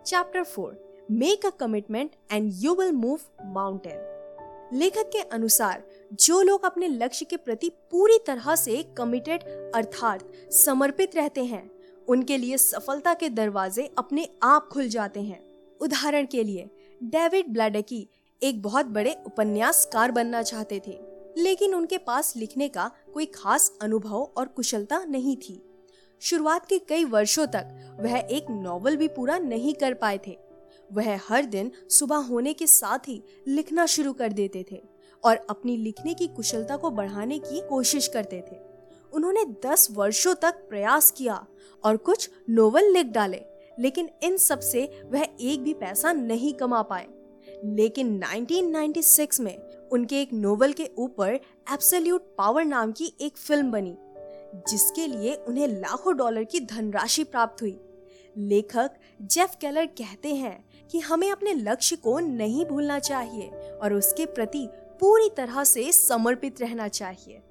Chapter 0.05 0.43
four 0.43 1.05
make 1.11 1.45
a 1.45 1.49
commitment 1.49 2.11
and 2.31 2.51
you 2.53 2.75
will 2.75 2.91
move 2.91 3.19
mountain 3.45 4.07
लेखक 4.73 5.09
के 5.09 5.19
अनुसार, 5.19 5.83
जो 6.13 6.42
लोग 6.42 6.66
अपने 6.66 6.87
लक्ष्य 6.87 7.25
के 7.25 7.37
प्रति 7.37 7.69
पूरी 7.69 8.18
तरह 8.27 8.56
से 8.56 8.83
कमिटेड 8.97 9.44
अर्थात 9.75 10.51
समर्पित 10.51 11.16
रहते 11.16 11.44
हैं, 11.45 11.71
उनके 12.07 12.37
लिए 12.37 12.57
सफलता 12.57 13.13
के 13.13 13.30
दरवाजे 13.30 13.92
अपने 13.97 14.27
आप 14.44 14.69
खुल 14.71 14.87
जाते 14.87 15.21
हैं। 15.21 15.42
उदाहरण 15.81 16.25
के 16.25 16.44
लिए 16.44 16.69
डेविड 17.04 17.54
ब्लैडकी 17.54 18.09
एक 18.44 18.61
बहुत 18.61 18.85
बड़े 18.85 19.18
उपन्यासकार 19.25 20.11
बनना 20.11 20.42
चाहते 20.42 20.81
थे। 20.87 21.10
लेकिन 21.38 21.76
उनके 21.76 21.97
पास 21.97 22.35
लिखने 22.35 22.68
का 22.69 22.92
कोई 23.14 23.26
खास 23.26 23.71
अनुभव 23.81 24.31
और 24.38 24.47
कुशलता 24.47 25.04
नहीं 25.06 25.35
थी। 25.38 25.61
शुरुआत 26.21 26.66
के 26.66 26.80
कई 26.80 27.04
वर्षों 27.06 27.45
तक 27.47 27.97
वह 28.00 28.18
एक 28.18 28.45
नॉवल 28.50 28.95
भी 28.95 29.07
पूरा 29.07 29.38
नहीं 29.38 29.73
कर 29.73 29.94
पाए 29.94 30.19
थे। 30.28 30.38
वह 30.94 31.19
हर 31.28 31.45
दिन 31.45 31.71
सुबह 31.90 32.16
होने 32.16 32.54
के 32.54 32.68
साथ 32.68 33.07
ही 33.07 33.21
लिखना 33.47 33.85
शुरू 33.85 34.14
कर 34.14 34.33
देते 34.33 34.66
थे 34.71 34.81
और 35.23 35.45
अपनी 35.50 35.78
लिखने 35.78 36.14
की 36.14 36.28
कुशलता 36.28 36.78
को 36.78 36.90
बढ़ाने 36.90 37.40
की 37.40 37.61
कोशिश 37.69 38.07
करते 38.07 38.44
थे। 38.52 38.59
उन्होंने 39.14 39.45
दस 39.66 39.88
वर्षों 39.92 40.33
तक 40.33 40.61
प्रयास 40.69 41.11
किया 41.11 41.45
और 41.83 41.97
कुछ 41.97 42.30
नोवेल 42.50 42.92
लिख 42.92 43.06
डाले, 43.06 43.42
लेकिन 43.80 44.09
इन 44.23 44.38
सबसे 44.38 45.02
वह 45.06 45.28
एक 45.42 45.64
भी 45.64 45.73
पैसा 45.73 46.14
नहीं 46.14 46.54
कमा 46.54 46.81
पाए। 46.81 47.07
लेकिन 47.65 48.19
1996 48.19 49.39
में 49.39 49.57
उनके 49.89 50.21
एक 50.21 50.33
नोवेल 50.33 50.73
के 50.73 50.89
ऊपर 50.97 51.33
एब्सोल्यूट 51.73 52.21
पावर 52.37 52.65
नाम 52.65 52.91
की 52.91 53.13
एक 53.21 53.37
फ़िल्म 53.37 53.71
बनी, 53.71 53.95
जिसके 54.69 55.07
लिए 55.07 55.35
उन्हें 55.35 55.68
लाखों 55.68 56.18
डॉलर 56.18 56.44
की 56.44 56.59
धनराशि 56.59 57.23
प्राप्त 57.23 57.61
हुई। 57.61 57.80
लेखक 58.37 58.91
जेफ 59.21 59.56
केलर 59.61 59.85
कहते 59.85 60.35
हैं 60.35 60.65
कि 60.91 60.99
हमें 60.99 61.31
अपने 61.31 61.53
लक्ष्य 61.53 61.95
को 61.95 62.19
नहीं 62.19 62.65
भूलना 62.65 62.99
चाहिए 62.99 63.49
और 63.81 63.94
उसके 63.94 64.25
प्रति 64.25 64.68
पूरी 64.99 65.30
तरह 65.30 65.63
से 65.63 65.91
समर्पित 65.91 66.61
रहना 66.61 66.87
चाहिए। 66.87 67.41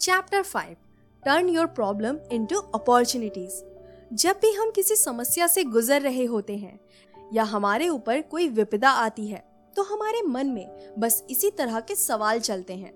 Chapter 0.00 0.42
five 0.42 0.76
turn 1.24 1.48
your 1.48 1.66
problem 1.66 2.18
into 2.32 2.56
opportunities 2.56 3.62
जब 4.16 4.36
भी 4.42 4.52
हम 4.52 4.70
किसी 4.70 4.96
समस्या 4.96 5.46
से 5.46 5.64
गुजर 5.64 6.00
रहे 6.00 6.24
होते 6.24 6.56
हैं 6.56 6.80
या 7.32 7.42
हमारे 7.42 7.88
ऊपर 7.88 8.20
कोई 8.22 8.48
विपदा 8.48 8.90
आती 8.90 9.26
है 9.26 9.44
तो 9.76 9.82
हमारे 9.82 10.22
मन 10.22 10.46
में 10.46 10.94
बस 10.98 11.24
इसी 11.30 11.50
तरह 11.50 11.80
के 11.80 11.94
सवाल 11.94 12.40
चलते 12.40 12.74
हैं। 12.74 12.92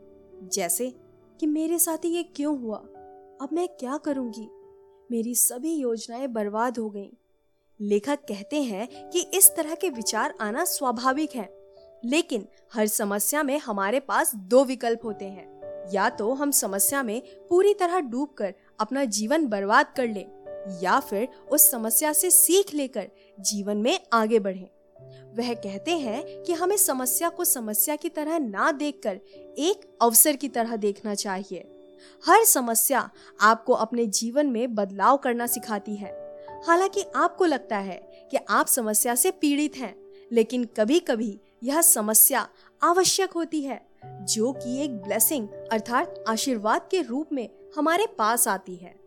जैसे 0.53 0.91
कि 1.41 1.47
मेरे 1.47 1.79
साथ 1.79 2.05
ही 2.05 2.09
ये 2.09 2.23
क्यों 2.23 2.59
हुआ? 2.59 2.77
अब 3.41 3.49
मैं 3.53 3.69
क्या 3.69 3.97
करूँगी? 3.97 4.49
मेरी 5.11 5.35
सभी 5.35 5.75
योजनाएँ 5.75 6.27
बर्बाद 6.27 6.79
हो 6.79 6.91
गईं। 6.91 7.11
लेखक 7.81 8.19
कहते 8.19 8.63
हैं 8.63 9.11
कि 9.11 9.21
इस 9.35 9.55
तरह 9.57 9.75
के 9.75 9.91
विचार 9.91 10.35
आना 10.41 10.65
स्वाभाविक 10.65 11.35
है, 11.37 11.49
लेकिन 12.05 12.47
हर 12.75 12.87
समस्या 12.87 13.43
में 13.43 13.59
हमारे 13.59 14.01
पास 14.01 14.35
दो 14.35 14.65
विकल्प 14.65 15.05
होते 15.05 15.25
हैं। 15.25 15.91
या 15.93 16.09
तो 16.11 16.33
हम 16.35 16.51
समस्या 16.51 17.03
में 17.03 17.23
पूरी 17.49 17.75
तरह 17.75 18.01
डूबकर 18.01 18.55
अपना 18.81 19.05
जीवन 19.05 19.47
बर्बाद 19.47 19.87
कर 19.97 20.09
ले 20.09 20.27
या 20.83 21.01
फिर 21.01 21.29
उस 21.51 21.71
समस्या 21.71 22.13
से 22.13 22.31
सीख 22.31 22.75
लेकर 22.75 23.11
जीवन 23.41 23.77
में 23.77 24.01
आगे 24.13 24.39
बढ़ें। 24.39 24.69
वह 25.37 25.55
कहते 25.55 25.91
हैं 25.91 26.43
कि 26.43 26.53
हमें 26.53 26.77
समस्या 26.77 27.29
को 27.29 27.45
समस्या 27.45 27.97
की 27.97 28.09
तरह 28.09 28.39
ना 28.39 28.73
देखकर 28.73 29.21
एक 29.59 29.99
अवसर 30.03 30.37
की 30.37 30.49
तरह 30.49 30.77
देखना 30.77 31.15
चाहिए। 31.15 31.73
हर 32.27 32.45
समस्या 32.45 33.11
आपको 33.41 33.73
अपने 33.73 34.07
जीवन 34.07 34.47
में 34.47 34.75
बदलाव 34.75 35.17
करना 35.17 35.47
सिखाती 35.47 35.95
है। 35.97 36.43
हालाँकि 36.67 37.05
आपको 37.17 37.45
लगता 37.45 37.79
है 37.79 38.29
कि 38.31 38.37
आप 38.51 38.67
समस्या 38.67 39.15
से 39.15 39.31
पीड़ित 39.31 39.77
हैं, 39.77 39.97
लेकिन 40.33 40.65
कभी 40.65 41.01
कभी 41.01 41.41
यह 41.63 41.81
समस्या 41.81 42.49
आवश्यक 42.83 43.33
होती 43.33 43.63
है, 43.63 43.87
जो 44.05 44.53
कि 44.53 44.85
एक 44.85 45.03
ब्लेसिंग 45.03 45.49
अर्थात 45.49 46.25
आशीर्वाद 46.29 46.89
के 46.91 47.03
रूप 47.03 47.29
में 47.33 47.49
हमारे 47.77 48.07
पास 48.07 48.49
आती 48.49 48.77
है। 48.77 49.06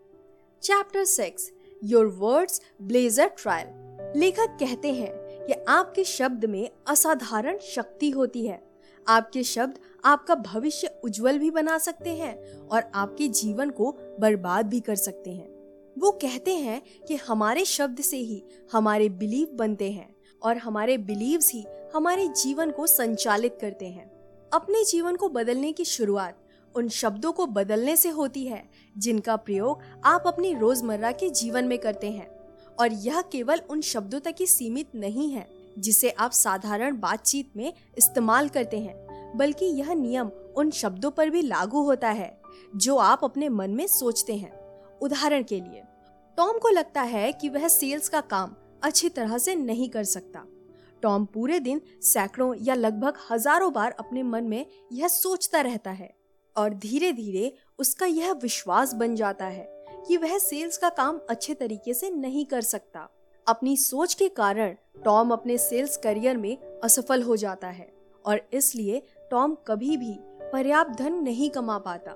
Chapter 0.63 1.04
six 1.06 1.51
your 1.84 2.06
words 2.06 2.62
blazer 2.82 3.28
trial 3.28 4.20
लेखक 4.20 4.58
कहते 4.60 4.92
हैं 4.94 5.12
कि 5.46 5.54
आपके 5.68 6.04
शब्द 6.04 6.46
में 6.46 6.70
असाधारण 6.88 7.58
शक्ति 7.58 8.10
होती 8.10 8.46
है। 8.46 8.62
आपके 9.08 9.44
शब्द 9.44 9.80
आपका 10.06 10.36
भविष्य 10.36 11.00
उज्जवल 11.04 11.39
भी 11.39 11.51
बना 11.51 11.78
सकते 11.78 12.10
हैं 12.10 12.68
और 12.68 12.92
आपके 12.96 13.28
जीवन 13.28 13.70
को 13.70 13.92
बर्बाद 14.20 14.66
भी 14.66 14.80
कर 14.80 14.96
सकते 14.96 15.32
हैं। 15.32 15.48
वो 16.00 16.12
कहते 16.12 16.56
हैं 16.56 16.82
कि 17.08 17.16
हमारे 17.16 17.66
शब्द 17.66 18.01
से 18.01 18.18
ही 18.18 18.44
हमारे 18.72 19.10
बिलीव 19.10 19.48
बनते 19.54 19.92
हैं 19.92 20.16
और 20.44 20.58
हमारे 20.58 20.98
बिलीव्स 20.98 21.51
ही 21.54 21.66
हमारे 21.96 22.28
जीवन 22.28 22.72
को 22.72 22.88
संचालित 22.88 23.58
करते 23.62 23.86
हैं। 23.86 24.10
अपने 24.54 24.84
जीवन 24.84 25.16
को 25.16 25.30
बदलने 25.30 25.72
की 25.72 25.86
शुरुआत 25.86 26.46
उन 26.75 26.89
शब्दों 26.89 27.32
को 27.32 27.46
बदलने 27.46 27.96
से 27.96 28.10
होती 28.10 28.46
है 28.46 28.70
जिनका 28.98 29.36
प्रयोग 29.36 29.81
आप 30.05 30.24
अपनी 30.27 30.53
रोज़मर्रा 30.53 31.12
के 31.12 31.29
जीवन 31.29 31.65
में 31.65 31.77
करते 31.77 32.12
हैं। 32.12 32.27
और 32.79 32.93
यह 32.93 33.22
केवल 33.22 33.62
उन 33.69 33.81
शब्दों 33.81 34.19
तक 34.19 34.36
ही 34.39 34.46
सीमित 34.46 34.96
नहीं 34.96 35.31
है, 35.31 35.48
जिसे 35.79 36.10
आप 36.10 36.31
साधारण 36.31 37.00
बातचीत 37.00 37.51
में 37.58 37.74
इस्तेमाल 37.98 38.50
करते 38.50 38.79
हैं, 38.79 39.34
बल्कि 39.38 39.65
यह 39.65 39.93
नियम 39.93 40.31
उन 40.58 40.72
शब्दों 40.72 41.12
पर 41.12 41.29
भी 41.29 41.41
लागू 41.41 41.84
होता 41.84 42.10
है, 42.10 42.41
जो 42.75 42.96
आप 42.96 43.24
अपने 43.24 43.50
मन 43.50 43.69
में 43.69 43.88
सोचते 43.88 44.36
हैं। 44.36 44.51
उदाहरण 45.00 45.43
के 45.43 45.55
लिए, 45.55 45.84
टॉम 46.38 46.58
को 46.58 46.69
लगता 46.69 47.01
है 47.01 47.31
कि 47.31 47.50
वह 47.50 47.67
सेल्स 47.67 48.10
का 48.10 48.22
काम 48.22 48.55
अच्छी 48.84 49.10
तरह 49.10 49.38
से 49.38 49.55
नहीं 49.55 49.89
कर 49.89 50.03
सकता। 50.03 50.43
टॉम 51.01 51.25
पूरे 51.25 51.60
दिन 51.60 51.81
सैकड़ों 52.01 52.55
या 52.62 52.75
लगभग 52.75 53.13
हज़ारों 53.31 53.74
बार 53.74 53.91
अपने 53.91 54.24
मन 54.24 54.43
में 54.43 54.65
यह 54.91 55.08
सोचता 55.08 55.62
रहता 55.62 55.91
है 55.91 56.13
और 56.55 56.74
धीरे 56.74 57.12
धीरे 57.12 57.53
उसका 57.79 58.05
यह 58.05 58.31
विश्वास 58.33 58.93
बन 58.93 59.15
जाता 59.15 59.45
है 59.45 59.67
कि 60.07 60.17
वह 60.17 60.38
सेल्स 60.38 60.77
का 60.77 60.89
काम 60.89 61.19
अच्छे 61.29 61.53
तरीके 61.53 61.93
से 61.93 62.09
नहीं 62.09 62.45
कर 62.45 62.62
सकता। 62.62 63.07
अपनी 63.48 63.77
सोच 63.77 64.13
के 64.13 64.29
कारण 64.29 64.75
टॉम 65.03 65.31
अपने 65.31 65.57
सेल्स 65.57 65.98
करियर 65.98 66.38
में 66.38 66.57
असफल 66.83 67.24
हो 67.24 67.36
जाता 67.36 67.67
है 67.67 67.91
और 68.25 68.41
इसलिए 68.53 69.01
टॉम 69.31 69.55
कभी 69.67 69.98
भी 69.98 70.15
पर्याप्त 70.51 70.98
धन 70.98 71.13
नहीं 71.13 71.50
कमा 71.50 71.77
पाता। 71.77 72.15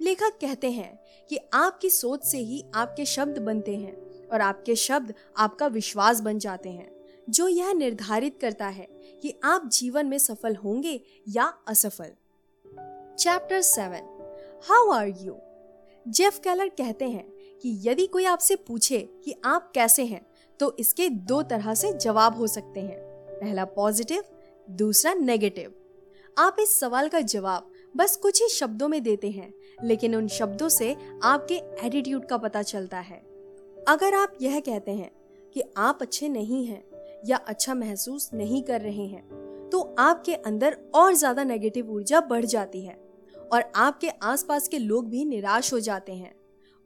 लेखक 0.00 0.38
कहते 0.40 0.70
हैं 0.70 0.98
कि 1.30 1.38
आपकी 1.54 1.90
सोच 1.90 2.24
से 2.24 2.38
ही 2.38 2.64
आपके 2.74 3.04
शब्द 3.04 3.38
बनते 3.38 3.76
हैं 3.76 3.94
और 4.28 4.40
आपके 4.40 4.76
शब्द 4.76 5.14
आपका 5.36 5.66
विश्वास 5.66 6.20
बन 6.20 6.38
जाते 6.38 6.68
हैं, 6.68 6.90
जो 7.30 7.48
यह 7.48 7.72
निर्धारित 7.72 8.38
करता 8.40 8.66
है 8.66 8.86
कि 9.22 9.34
आप 9.44 9.68
जीवन 9.68 10.06
में 10.06 10.18
सफल 10.18 10.56
होंगे 10.56 11.00
या 11.28 11.52
असफल। 11.68 12.12
Chapter 13.18 13.60
seven 13.60 14.19
how 14.64 14.90
are 14.90 15.06
you 15.18 15.36
Jeff 16.06 16.38
Keller 16.38 16.68
कहते 16.68 17.04
हैं 17.04 17.24
कि 17.62 17.70
यदि 17.82 18.06
कोई 18.06 18.24
आपसे 18.24 18.56
पूछे 18.58 18.98
कि 19.24 19.34
आप 19.44 19.70
कैसे 19.74 20.04
हैं 20.04 20.20
तो 20.60 20.74
इसके 20.78 21.08
दो 21.08 21.40
तरह 21.42 21.74
से 21.74 21.92
जवाब 21.94 22.36
हो 22.36 22.46
सकते 22.46 22.80
हैं। 22.80 22.98
पहला 23.30 23.64
पॉजिटिव 23.66 24.22
दूसरा 24.72 25.14
नेगेटिव 25.14 25.72
आप 26.36 26.56
इस 26.60 26.78
सवाल 26.80 27.08
का 27.08 27.20
जवाब 27.20 27.70
बस 27.94 28.16
कुछ 28.16 28.42
ही 28.42 28.48
शब्दों 28.48 28.88
में 28.88 29.02
देते 29.02 29.30
हैं, 29.30 29.52
लेकिन 29.82 30.16
उन 30.16 30.28
शब्दों 30.28 30.68
से 30.68 30.94
आपके 31.24 31.54
एटीट्यूड 31.86 32.26
का 32.26 32.38
पता 32.38 32.62
चलता 32.64 32.98
है। 33.00 33.22
अगर 33.88 34.14
आप 34.14 34.36
यह 34.42 34.60
कहते 34.60 34.90
हैं 34.92 35.10
कि 35.54 35.62
आप 35.78 35.98
अच्छे 36.02 36.28
नहीं 36.28 36.64
हैं 36.66 36.82
या 37.26 37.36
अच्छा 37.38 37.74
महसूस 37.74 38.30
नहीं 38.34 38.62
कर 38.62 38.80
रहे 38.80 39.06
हैं 39.06 39.68
तो 39.70 39.80
आपके 39.98 40.34
अंदर 40.34 40.76
और 40.94 41.14
ज़्यादा 41.14 41.44
नेगेटिव 41.44 41.90
ऊर्जा 41.90 42.20
बढ़ 42.20 42.44
जाती 42.46 42.84
है। 42.84 43.09
और 43.52 43.70
आपके 43.76 44.08
आसपास 44.08 44.68
के 44.68 44.78
लोग 44.78 45.08
भी 45.10 45.24
निराश 45.24 45.72
हो 45.72 45.80
जाते 45.80 46.12
हैं। 46.12 46.34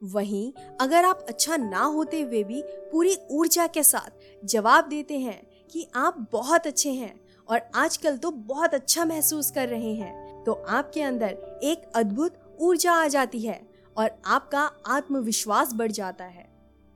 वहीं, 0.01 0.51
अगर 0.81 1.05
आप 1.05 1.25
अच्छा 1.29 1.57
ना 1.57 1.83
होते 1.83 2.21
हुए 2.21 2.43
भी 2.43 2.61
पूरी 2.91 3.15
ऊर्जा 3.31 3.67
के 3.67 3.83
साथ 3.83 4.45
जवाब 4.45 4.87
देते 4.89 5.19
हैं 5.19 5.41
कि 5.71 5.87
आप 5.95 6.27
बहुत 6.31 6.67
अच्छे 6.67 6.89
हैं 6.89 7.13
और 7.47 7.61
आजकल 7.75 8.17
तो 8.17 8.31
बहुत 8.31 8.73
अच्छा 8.73 9.05
महसूस 9.05 9.51
कर 9.51 9.69
रहे 9.69 9.93
हैं 9.93 10.43
तो 10.43 10.53
आपके 10.53 11.01
अंदर 11.01 11.59
एक 11.63 11.91
अद्भुत 11.95 12.39
ऊर्जा 12.59 12.93
आ 12.93 13.07
जाती 13.07 13.39
है 13.39 13.59
और 13.97 14.09
आपका 14.25 14.61
आत्मविश्वास 14.87 15.73
बढ़ 15.73 15.91
जाता 15.91 16.25
है। 16.25 16.47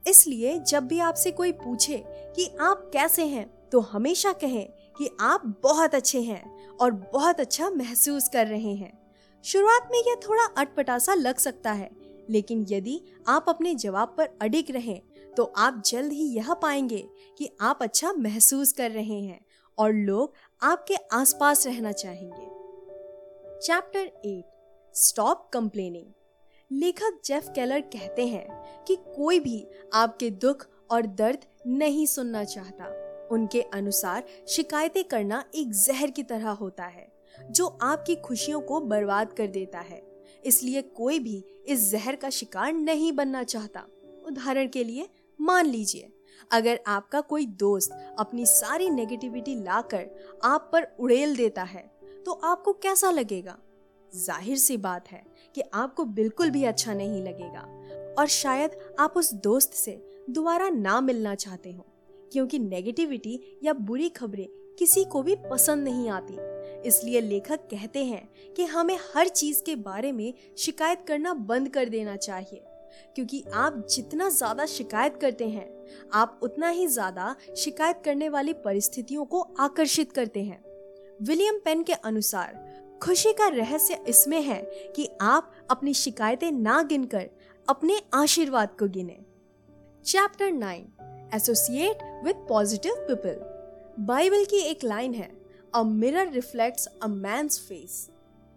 इसलिए 0.03 0.57
जब 0.59 0.87
भी 0.87 0.99
आपसे 0.99 1.31
कोई 1.31 1.51
पूछे 1.51 2.03
कि 2.35 2.49
आप 2.61 2.89
कैसे 2.93 3.25
हैं 3.25 3.49
तो 3.69 3.79
हमेशा 3.79 4.31
कहें 4.33 4.65
कि 4.97 5.09
आप 5.21 5.45
बहुत 5.63 5.95
अच्छे 5.95 6.21
हैं 6.21 6.75
और 6.77 6.91
बहुत 6.91 7.39
अच्छा 7.39 7.69
महसूस 7.69 8.27
कर 8.27 8.47
रहे 8.47 8.73
हैं। 8.75 8.98
शुरुआत 9.45 9.89
में 9.91 9.99
यह 9.99 10.15
थोड़ा 10.27 10.43
अटपटा 10.57 10.97
सा 10.99 11.13
लग 11.13 11.37
सकता 11.37 11.71
है, 11.71 11.89
लेकिन 12.29 12.65
यदि 12.69 12.99
आप 13.27 13.45
अपने 13.49 13.73
जवाब 13.75 14.13
पर 14.17 14.29
अडिग 14.41 14.71
रहें 14.71 15.01
तो 15.37 15.43
आप 15.57 15.81
जल्द 15.85 16.13
ही 16.13 16.25
यह 16.27 16.53
पाएँगे 16.53 17.03
कि 17.37 17.49
आप 17.61 17.79
अच्छा 17.81 18.11
महसूस 18.13 18.71
कर 18.71 18.91
रहे 18.91 19.19
हैं 19.21 19.39
और 19.77 19.93
लोग 19.93 20.33
आपके 20.61 20.95
आसपास 21.11 21.65
रहना 21.67 21.91
चाहेंगे। 21.91 22.47
चैप्टर 23.59 23.99
एट 23.99 24.95
स्टॉप 24.95 25.49
कंप्लेनिंग 25.53 26.05
लेखक 26.71 27.19
जेफ 27.25 27.47
केलर 27.49 27.81
कहते 27.93 28.27
हैं 28.27 28.83
कि 28.85 28.95
कोई 29.15 29.39
भी 29.39 29.65
आपके 29.93 30.29
दुख 30.31 30.67
और 30.91 31.05
दर्द 31.07 31.45
नहीं 31.67 32.05
सुनना 32.05 32.43
चाहता। 32.45 32.85
उनके 33.31 33.61
अनुसार 33.73 34.23
शिकायतें 34.47 35.03
करना 35.03 35.43
एक 35.55 35.71
जहर 35.75 36.11
की 36.11 36.23
तरह 36.23 36.49
होता 36.51 36.85
है। 36.85 37.08
जो 37.41 37.65
आपकी 37.81 38.15
खुशियों 38.17 38.61
को 38.61 38.79
बर्बाद 38.81 39.33
कर 39.33 39.47
देता 39.49 39.79
है। 39.79 40.01
इसलिए 40.45 40.81
कोई 40.81 41.19
भी 41.19 41.43
इस 41.67 41.89
जहर 41.91 42.15
का 42.15 42.29
शिकार 42.29 42.73
नहीं 42.73 43.11
बनना 43.11 43.43
चाहता। 43.45 43.85
उदाहरण 44.27 44.67
के 44.67 44.83
लिए, 44.83 45.07
मान 45.39 45.65
लीजिए, 45.65 46.11
अगर 46.51 46.79
आपका 46.87 47.21
कोई 47.21 47.45
दोस्त 47.45 47.91
अपनी 48.19 48.45
सारी 48.45 48.89
नेगेटिविटी 48.89 49.55
लाकर 49.55 50.39
आप 50.43 50.69
पर 50.73 50.87
उड़ेल 50.99 51.35
देता 51.35 51.63
है 51.63 51.89
तो 52.25 52.31
आपको 52.31 52.73
कैसा 52.73 53.11
लगेगा? 53.11 53.57
ज़ाहिर 54.11 54.57
सी 54.57 54.77
बात 54.77 55.07
है 55.07 55.23
कि 55.55 55.61
आपको 55.73 56.03
बिल्कुल 56.05 56.49
भी 56.49 56.63
अच्छा 56.63 56.93
नहीं 56.93 57.21
लगेगा। 57.23 57.61
और 58.17 58.27
शायद 58.27 58.71
आप 58.99 59.13
उस 59.17 59.33
दोस्त 59.33 59.73
से 59.73 59.91
दोबारा 60.29 60.69
ना 60.69 60.99
मिलना 61.01 61.35
चाहते 61.35 61.71
हो, 61.71 61.85
क्योंकि 62.31 62.59
नेगेटिविटी 62.59 63.39
या 63.63 63.73
बुरी 63.73 64.09
खबरें 64.09 64.47
किसी 64.79 65.03
को 65.03 65.21
भी 65.23 65.35
पसंद 65.51 65.83
नहीं 65.83 66.09
आती। 66.09 66.35
इसलिए 66.83 67.21
लेखक 67.21 67.67
कहते 67.71 68.03
हैं 68.05 68.53
कि 68.55 68.65
हमें 68.65 68.97
हर 69.13 69.27
चीज़ 69.29 69.61
के 69.63 69.75
बारे 69.77 70.11
में 70.11 70.33
शिकायत 70.57 71.03
करना 71.07 71.33
बंद 71.33 71.69
कर 71.69 71.89
देना 71.89 72.15
चाहिए, 72.17 72.63
क्योंकि 73.15 73.43
आप 73.55 73.85
जितना 73.89 74.29
ज़्यादा 74.29 74.65
शिकायत 74.67 75.17
करते 75.21 75.47
हैं, 75.47 75.69
आप 76.13 76.39
उतना 76.43 76.69
ही 76.69 76.87
ज़्यादा 76.87 77.35
शिकायत 77.57 78.01
करने 78.05 78.29
वाली 78.29 78.53
परिस्थितियों 78.65 79.25
को 79.25 79.41
आकर्षित 79.59 80.11
करते 80.11 80.43
हैं। 80.43 80.63
विलियम 81.21 81.59
पेन 81.59 81.83
के 81.83 81.93
अनुसार, 81.93 82.67
खुशी 83.01 83.33
का 83.33 83.47
रहस्य 83.47 83.97
इसमें 84.07 84.41
है 84.41 84.61
कि 84.95 85.07
आप 85.21 85.51
अपनी 85.71 85.93
शिकायतें 85.95 86.51
ना 86.51 86.81
गिनकर 86.83 87.29
अपने 87.67 87.99
आशीर्वाद 88.13 88.69
को 88.79 88.87
गिने। 88.87 89.17
Chapter 90.05 90.51
nine, 90.51 90.87
associate 91.35 92.03
with 92.23 92.45
positive 92.49 92.95
people. 93.07 94.03
Bible 94.05 94.45
की 94.45 94.59
एक 94.61 94.83
लाइन 94.83 95.13
है 95.13 95.29
a 95.75 95.83
mirror 95.83 96.31
reflects 96.31 96.87
a 97.03 97.07
man's 97.07 97.59
face 97.59 98.09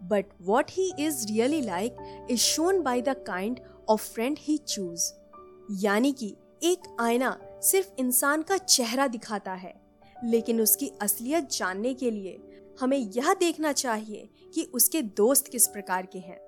but 0.03 0.25
what 0.41 0.71
he 0.71 0.91
is 0.99 1.27
really 1.27 1.61
like 1.61 2.25
is 2.31 2.39
shown 2.39 2.81
by 2.81 3.01
the 3.01 3.09
kind 3.09 3.59
of 3.89 4.13
friend 4.13 4.37
he 4.39 4.57
choose 4.57 5.11
यानी 5.71 6.11
कि 6.11 6.35
एक 6.63 6.95
आईना 6.99 7.39
सिर्फ़ 7.63 7.87
इंसान 7.99 8.41
का 8.41 8.57
चेहरा 8.57 9.07
दिखाता 9.07 9.53
है। 9.53 9.73
लेकिन 10.25 10.61
उसकी 10.61 10.91
असलियत 11.01 11.49
जानने 11.51 11.93
के 11.93 12.11
लिए 12.11 12.39
हमें 12.81 12.97
यह 12.97 13.33
देखना 13.33 13.71
चाहिए 13.71 14.29
कि 14.53 14.63
उसके 14.63 15.01
दोस्त 15.01 15.47
किस 15.47 15.67
प्रकार 15.67 16.05
के 16.05 16.19
हैं। 16.19 16.39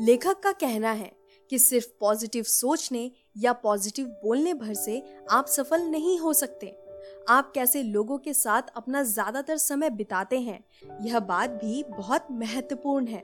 लेखक 0.00 0.40
का 0.40 0.52
कहना 0.52 0.92
है 0.92 1.12
कि 1.50 1.58
सिर्फ़ 1.58 1.86
पॉजिटिव 2.00 2.42
सोचने 2.42 3.10
या 3.36 3.52
पॉजिटिव 3.52 4.06
बोलने 4.06 4.54
भर 4.54 4.74
से 4.74 5.02
आप 5.30 5.46
सफल 5.46 5.82
नहीं 5.82 6.18
हो 6.18 6.32
सकते। 6.32 6.66
आप 7.26 7.52
कैसे 7.52 7.82
लोगों 7.82 8.16
के 8.18 8.32
साथ 8.34 8.62
अपना 8.76 9.02
ज़्यादातर 9.02 9.56
समय 9.56 9.90
बिताते 9.90 10.38
हैं, 10.38 10.58
यह 11.02 11.18
बात 11.20 11.50
भी 11.54 11.82
बहुत 11.90 12.26
महत्वपूर्ण 12.32 13.06
है। 13.06 13.22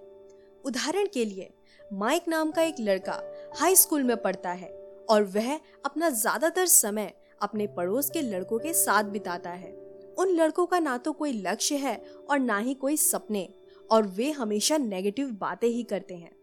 उदाहरण 0.64 1.06
के 1.14 1.24
लिए, 1.24 1.50
माइक 1.92 2.28
नाम 2.28 2.50
का 2.50 2.62
एक 2.62 2.76
लड़का 2.80 3.20
हाई 3.60 3.76
स्कूल 3.76 4.02
में 4.02 4.16
पढ़ता 4.16 4.50
है 4.52 4.68
और 5.10 5.22
वह 5.26 5.54
अपना 5.84 6.10
ज़्यादातर 6.10 6.66
समय 6.66 7.12
अपने 7.40 7.66
पड़ोस 7.68 8.10
के 8.10 8.22
लड़कों 8.22 8.58
के 8.58 8.72
साथ 8.74 9.04
बिताता 9.06 9.50
है। 9.50 9.72
उन 10.18 10.28
लड़कों 10.30 10.66
का 10.66 10.78
ना 10.78 10.96
तो 10.98 11.12
कोई 11.12 11.32
लक्ष्य 11.42 11.76
है 11.76 11.96
और 12.30 12.38
ना 12.38 12.58
ही 12.58 12.74
कोई 12.76 12.96
सपने, 12.98 13.48
और 13.90 14.06
वे 14.08 14.30
हमेशा 14.32 14.76
नेगेटिव 14.78 15.36
बातें 15.40 15.68
ही 15.68 15.82
करते 15.84 16.14
हैं। 16.16 16.36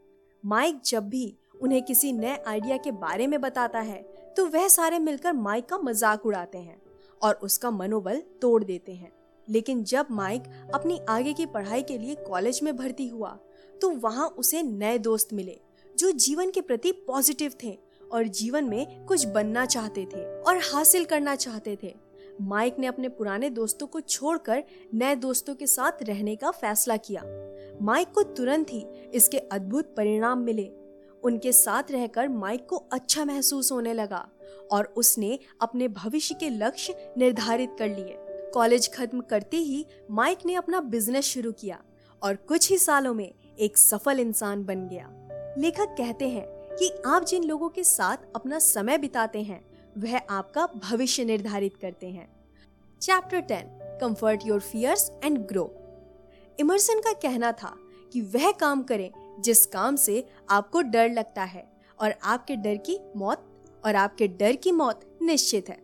माइक 0.44 0.82
जब 0.86 1.10
भी 1.10 1.38
उन्हें 1.62 1.82
किसी 1.84 2.12
नए 2.14 2.42
आइडिया 2.48 2.78
के 2.78 2.92
बारे 2.94 3.28
में 3.28 3.40
बताता 3.42 3.80
है 3.82 4.02
तो 4.38 4.46
वह 4.48 4.68
सारे 4.70 5.00
मिलकर 5.00 5.34
माइक 5.36 5.66
का 5.66 5.78
मज़ाक 5.80 6.26
उड़ाते 6.26 6.58
हैं। 6.58 6.82
और 7.22 7.34
उसका 7.34 7.72
मनोबल 7.72 8.22
तोड़ 8.42 8.64
देते 8.64 8.92
हैं। 8.92 9.12
लेकिन 9.48 9.84
जब 9.84 10.08
माइक 10.12 10.44
अपनी 10.74 11.00
आगे 11.10 11.34
की 11.34 11.46
पढ़ाई 11.46 11.84
के 11.84 11.98
लिए 11.98 12.16
कॉलेज 12.18 12.60
में 12.64 12.76
भर्ती 12.78 13.08
हुआ 13.08 13.38
तो 13.82 13.90
वहाँ 13.90 14.28
उसे 14.30 14.62
नए 14.64 14.98
दोस्त 14.98 15.34
मिले, 15.34 15.60
जो 15.96 16.12
जीवन 16.12 16.52
के 16.52 16.62
प्रति 16.62 16.92
पॉजिटिव 17.08 17.54
थे 17.64 17.78
और 18.12 18.28
जीवन 18.28 18.66
में 18.66 19.06
कुछ 19.06 19.26
बनना 19.26 19.66
चाहते 19.66 20.06
थे 20.06 20.24
और 20.42 20.58
हासिल 20.64 21.06
करना 21.06 21.36
चाहते 21.36 21.78
थे। 21.84 21.94
माइक 22.42 22.80
ने 22.80 22.88
अपने 22.88 23.10
पुराने 23.10 23.50
दोस्तों 23.50 23.88
को 23.88 24.00
छोड़कर 24.00 24.64
नए 24.94 25.16
दोस्तों 25.16 25.56
के 25.56 25.68
साथ 25.68 26.04
रहने 26.04 26.36
का 26.36 26.52
फैसला 26.52 26.98
किया। 26.98 27.24
माइक 27.82 28.12
को 28.12 28.24
तुरंत 28.24 28.72
ही 28.72 28.86
इसके 29.14 29.38
अद्भुत 29.38 29.94
परिणाम 29.98 30.40
मिले। 30.40 30.70
उनके 31.24 31.52
साथ 31.52 31.92
रहकर 31.92 32.28
माइक 32.30 32.68
को 32.70 32.76
अच्छा 32.92 33.26
महसूस 33.26 33.72
होने 33.72 33.94
लगा। 33.94 34.28
और 34.72 34.94
उसने 34.98 35.40
अपने 35.62 35.88
भविष्य 35.88 36.36
के 36.36 36.50
लक्ष्य 36.50 37.14
निर्धारित 37.18 37.76
कर 37.80 37.90
लिए। 37.90 38.18
कॉलेज 38.54 38.90
खत्म 38.94 39.22
करते 39.22 39.58
ही 39.58 39.86
माइक 40.12 40.46
ने 40.46 40.56
अपना 40.56 40.80
बिज़नेस 40.80 41.26
शुरू 41.26 41.52
किया 41.52 41.82
और 42.22 42.36
कुछ 42.36 42.70
ही 42.70 42.78
सालों 42.78 43.14
में 43.14 43.34
एक 43.60 43.78
सफल 43.78 44.20
इंसान 44.20 44.64
बन 44.66 44.88
गया। 44.88 45.10
लेखक 45.58 45.96
कहते 45.98 46.30
हैं 46.30 46.46
कि 46.80 46.90
आप 47.06 47.26
जिन 47.26 47.44
लोगों 47.44 47.70
के 47.70 47.84
साथ 47.84 48.18
अपना 48.36 48.60
समय 48.60 48.98
बिताते 48.98 49.42
हैं, 49.42 49.66
वह 49.98 50.18
आपका 50.30 50.66
भविष्य 50.66 51.26
निर्धारित 51.26 51.78
करते 51.78 52.10
हैं। 52.10 52.28
Chapter 53.02 53.40
ten 53.40 53.98
comfort 54.02 54.46
your 54.46 54.60
fears 54.60 55.12
and 55.24 55.38
grow 55.38 55.74
Emerson 56.60 57.00
का 57.00 57.14
कहना 57.14 57.52
था 57.52 57.76
कि 58.14 58.22
वह 58.22 58.52
काम 58.52 58.84
करें 58.84 59.12
जिस 59.42 59.66
काम 59.66 59.96
से 59.96 60.24
आपको 60.50 60.82
डर 60.82 61.10
लगता 61.10 61.44
है 61.44 61.68
और 62.02 62.14
आपके 62.24 62.56
डर 62.56 62.76
की 62.76 63.00
मौत 63.16 63.47
और 63.88 63.96
आपके 63.96 64.28
डर 64.30 64.56
की 64.56 64.72
मौत 64.74 65.02
निश्चित 65.22 65.70
है। 65.70 65.78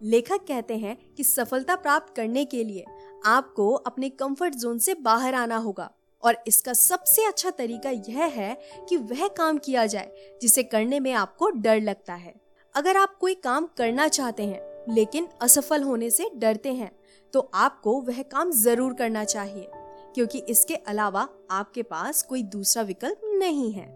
लेखक 0.00 0.44
कहते 0.48 0.76
हैं 0.76 0.96
कि 1.16 1.24
सफलता 1.24 1.74
प्राप्त 1.76 2.14
करने 2.16 2.44
के 2.46 2.62
लिए 2.64 2.84
आपको 3.26 3.72
अपने 3.72 4.08
कंफर्ट 4.10 4.54
जोन 4.56 4.78
से 4.78 4.94
बाहर 5.00 5.34
आना 5.34 5.56
होगा 5.58 5.90
और 6.22 6.36
इसका 6.48 6.72
सबसे 6.74 7.24
अच्छा 7.24 7.50
तरीका 7.52 7.90
यह 7.90 8.24
है 8.32 8.54
कि 8.88 8.96
वह 8.96 9.26
काम 9.36 9.58
किया 9.58 9.84
जाए 9.86 10.38
जिसे 10.42 10.62
करने 10.64 11.00
में 11.00 11.12
आपको 11.14 11.50
डर 11.52 11.80
लगता 11.80 12.14
है। 12.14 12.34
अगर 12.74 12.96
आप 12.96 13.16
कोई 13.20 13.34
काम 13.36 13.66
करना 13.78 14.08
चाहते 14.08 14.42
हैं, 14.42 14.60
लेकिन 14.88 15.28
असफल 15.42 15.82
होने 15.82 16.10
से 16.10 16.30
डरते 16.36 16.72
हैं 16.74 16.90
तो 17.32 17.40
आपको 17.54 18.00
वह 18.02 18.22
काम 18.24 18.50
ज़रूर 18.52 18.94
करना 18.94 19.24
चाहिए, 19.24 19.68
क्योंकि 20.14 20.38
इसके 20.48 20.74
अलावा 20.74 21.28
आपके 21.50 21.82
पास 21.84 22.22
कोई 22.22 22.42
दूसरा 22.44 22.82
विकल्प 22.84 23.20
नहीं 23.34 23.70
है। 23.72 23.86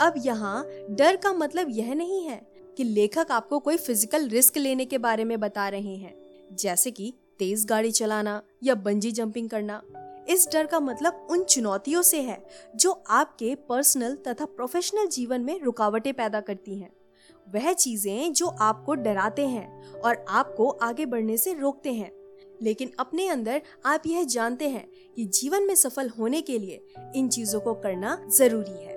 अब 0.00 0.14
यहाँ 0.18 0.64
डर 0.90 1.16
का 1.16 1.32
मतलब 1.34 1.66
यह 1.70 1.94
नहीं 1.94 2.22
है 2.24 2.36
कि 2.76 2.84
लेखक 2.84 3.26
आपको 3.30 3.58
कोई 3.58 3.76
फ़िज़िकल 3.76 4.28
रिस्क 4.28 4.56
लेने 4.56 4.84
के 4.84 4.98
बारे 4.98 5.24
में 5.24 5.40
बता 5.40 5.68
रहे 5.68 5.96
हैं। 5.96 6.14
जैसे 6.56 6.90
कि 6.90 7.14
तेज 7.38 7.66
गाड़ी 7.66 7.90
चलाना 7.90 8.42
या 8.62 8.74
बंजी 8.74 9.12
जंपिंग 9.12 9.50
करना। 9.50 9.82
इस 10.28 10.48
डर 10.52 10.66
का 10.66 10.80
मतलब 10.80 11.26
उन 11.30 11.44
चुनौतियों 11.44 12.02
से 12.02 12.22
है, 12.22 12.46
जो 12.76 13.02
आपके 13.10 13.54
पर्सनल 13.54 14.14
तथा 14.28 14.44
प्रोफेशनल 14.44 15.06
जीवन 15.06 15.40
में 15.40 15.60
रुकावटें 15.60 16.14
पैदा 16.14 16.40
करती 16.40 16.78
हैं। 16.78 16.90
वह 17.54 17.72
चीज़ें 17.72 18.32
जो 18.32 18.46
आपको 18.46 18.94
डराते 18.94 19.46
हैं 19.46 19.90
और 19.92 20.24
आपको 20.28 20.68
आगे 20.68 21.06
बढ़ने 21.06 21.36
से 21.36 21.54
रोकते 21.54 21.92
हैं। 21.92 22.12
लेकिन 22.62 22.90
अपने 22.98 23.28
अंदर 23.28 23.62
आप 23.86 24.02
यह 24.06 24.24
जानते 24.24 24.68
हैं 24.68 24.88
कि 25.16 25.24
जीवन 25.24 25.62
में 25.62 25.74
सफल 25.74 26.08
होने 26.08 26.40
के 26.40 26.58
लिए 26.58 26.86
इन 27.16 27.28
चीज़ों 27.28 27.60
को 27.60 27.74
करना 27.74 28.28
ज़रूरी 28.30 28.84
है। 28.84 28.94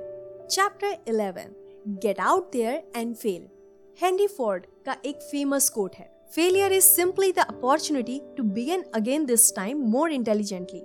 Chapter 0.47 0.97
11 1.07 1.45
get 1.87 2.19
out 2.19 2.51
there 2.51 2.91
and 2.95 3.15
fail 3.15 3.56
Henry 4.01 4.25
Ford 4.27 4.65
का 4.85 4.95
एक 5.05 5.21
फ़ेमस 5.21 5.69
कोट 5.69 5.95
है 5.95 6.05
failure 6.31 6.73
is 6.73 6.85
simply 6.85 7.31
the 7.31 7.39
opportunity 7.39 8.19
to 8.37 8.43
begin 8.43 8.83
again 8.95 9.25
this 9.25 9.55
time 9.55 9.77
more 9.81 10.11
intelligently 10.11 10.81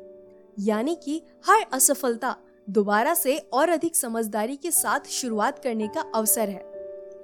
यानी 0.59 0.95
कि 1.05 1.21
हर 1.47 1.65
असफलता 1.73 2.35
दोबारा 2.71 3.15
से 3.15 3.37
और 3.53 3.69
अधिक 3.69 3.97
समझदारी 3.97 4.57
के 4.57 4.71
साथ 4.71 5.11
शुरुआत 5.11 5.59
करने 5.59 5.89
का 5.89 6.01
अवसर 6.15 6.49
है। 6.49 6.63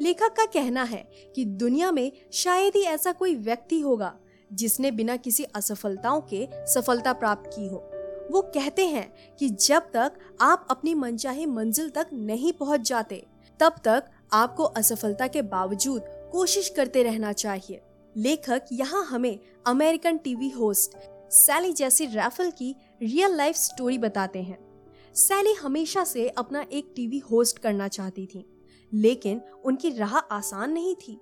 लेखक 0.03 0.35
का 0.37 0.45
कहना 0.45 0.83
है 0.83 1.03
कि 1.35 1.45
दुनिया 1.45 1.91
में 1.93 2.11
शायद 2.33 2.77
ही 2.77 2.83
ऐसा 2.83 3.13
कोई 3.13 3.35
व्यक्ति 3.35 3.81
होगा 3.81 4.15
जिसने 4.53 4.91
बिना 4.91 5.17
किसी 5.17 5.45
असफलताओं 5.45 6.21
के 6.33 6.47
सफलता 6.75 7.13
प्राप्त 7.13 7.51
की 7.57 7.67
हो। 7.69 7.83
वो 8.31 8.43
कहते 8.55 8.87
हैं 8.87 9.37
कि 9.37 9.49
जब 9.49 9.91
तक 9.93 10.19
आप 10.41 10.67
अपनी 10.71 10.95
मनचाही 10.95 11.47
मंजिल 11.47 11.91
तक 11.91 12.07
नहीं 12.13 12.53
पहुँच 12.53 12.89
जाते, 12.89 13.27
तब 13.61 13.77
तक 13.85 14.11
आपको 14.33 14.65
असफलता 14.65 15.27
के 15.27 15.43
बावजूद 15.43 16.03
कोशिश 16.33 16.69
करते 16.69 17.03
रहना 17.03 17.33
चाहिए। 17.33 17.81
लेखक 18.15 18.65
यहाँ 18.73 19.05
हमें 19.05 19.39
अमेरिकन 19.67 20.19
टीवी 20.19 20.49
होस्ट 20.49 20.97
सैली 21.33 21.73
जैसी 21.73 22.07
रैफल 22.07 22.51
की 22.51 22.75
रियल 23.03 23.37
लाइफ 23.37 23.57
स्टोरी 23.57 23.99
बताते 23.99 24.43
हैं। 24.43 24.59
सैली 25.15 25.53
हमेशा 25.53 26.05
से 26.05 26.29
अपना 26.29 26.65
एक 26.73 26.93
टीवी 26.97 27.19
होस्ट 27.21 27.59
करना 27.59 27.89
चाहती 27.89 28.27
थी, 28.27 28.45
लेकिन 28.93 29.41
उनकी 29.65 29.91
राह 29.91 30.17
आसान 30.17 30.73
नहीं 30.73 30.95
थी। 30.95 31.19